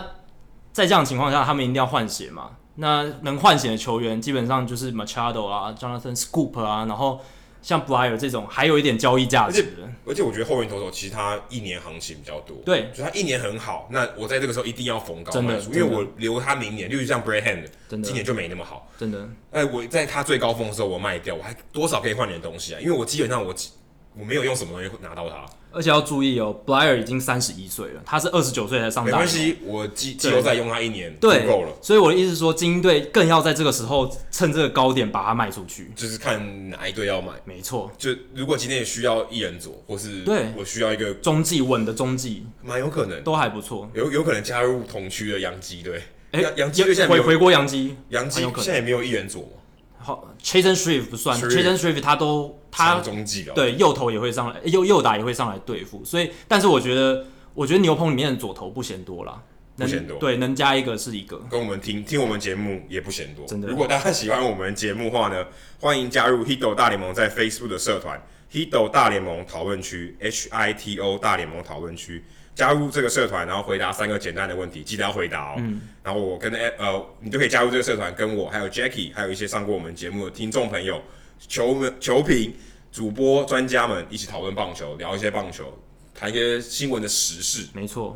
[0.71, 2.51] 在这样的情况下，他们一定要换血嘛？
[2.75, 7.21] 那能换血的球员基本上就是 Machado 啊，Jonathan Schoop 啊，然后。
[7.61, 19.29] 像 Bleier 这种还有一点交易价值的，而且我觉得后援投手其实他一年行情比较多，对，就他一年很好，那我在这个时候一定要逢高卖出，因为我留他明年，例如像 Brayhand，今年就没那么好，真的。
[19.51, 22.79] 哎，我在他最高峰的时候我卖掉，我还多少可以换点东西啊？
[22.79, 23.53] 因为我基本上我
[24.19, 25.45] 我没有用什么东西拿到它。
[25.73, 29.11] 而且要注意哦，Bleier 已经三十一岁了，他是二十九岁才上大。
[29.11, 31.71] 没关系，我季季后赛用他一年足够了。
[31.81, 35.89] 所以我的意思是说，精英队更要在这个时候趁这个高点把它卖出去。
[35.95, 37.31] 就是看哪一队要买。
[37.45, 37.89] 没错。
[37.97, 43.89] 就如果今天也需要一人左，或是对我需要一个中继稳的中继，蛮有可能，都还不错。
[43.93, 46.01] 有有可能加入同区的洋基队。
[46.31, 49.47] 哎，洋基队现在回回国洋基，洋基现在也没有一人左吗？
[50.01, 59.41] 好，Chasen Shreve 不算，Chasen Shreve 他都他中继了，对右投也会上来，右右打也会上来对付，所以，但是我觉得，我觉得牛棚里面的左投不嫌多啦，
[59.77, 63.67] 不嫌多，对，能加一个是一个，跟我们听听我们节目也不嫌多，真的。
[63.67, 65.45] 如果大家喜欢我们节目的话呢，
[65.79, 68.21] 欢迎加入 Hito 大联盟在 Facebook 的社团
[68.51, 72.23] Hito 大联盟讨论区，H I T O 大联盟讨论区。
[72.61, 75.55] 加入这个社团，然后回答三个简单的问题，记得要回答哦。
[75.57, 81.01] 嗯、然后我跟呃，你就可以加入这个社团，跟我还有 Jackie，还有一些上过我们节目的听众朋友、
[81.39, 82.53] 球们、球评、
[82.91, 85.75] 主播、专家们一起讨论棒球，聊一些棒球，
[86.13, 87.67] 谈一些新闻的时事。
[87.73, 88.15] 没错。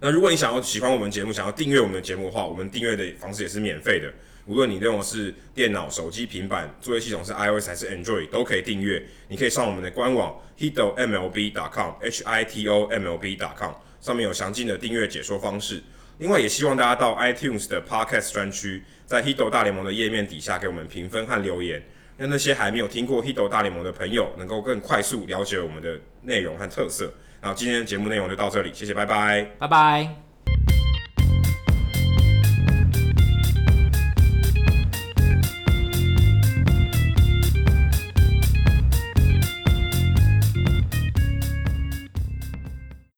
[0.00, 4.12] 那如果你想要喜欢我们节目，想要订阅我们的节目的话，我们订阅的方式也是免费的。
[4.50, 9.00] 无论你用的是电脑、手机、平板，作业系统是 iOS 还是 Android，都可以订阅。
[9.28, 13.70] 你可以上我们的官网 hitomlb.com，h i t o m l b.com，
[14.00, 15.80] 上面有详尽的订阅解说方式。
[16.18, 21.80] 另外，也希望大家到 iTunes 的 Podcast 专区，在 Hito 大联盟的页面底下给我们评分和留言，
[22.16, 27.14] 让那些还没有听过 Hito 大联盟的朋友能够更快速了解我们的内容和特色。
[27.40, 30.29] 然后今天的节目内容就到这里，谢谢，拜拜，拜拜。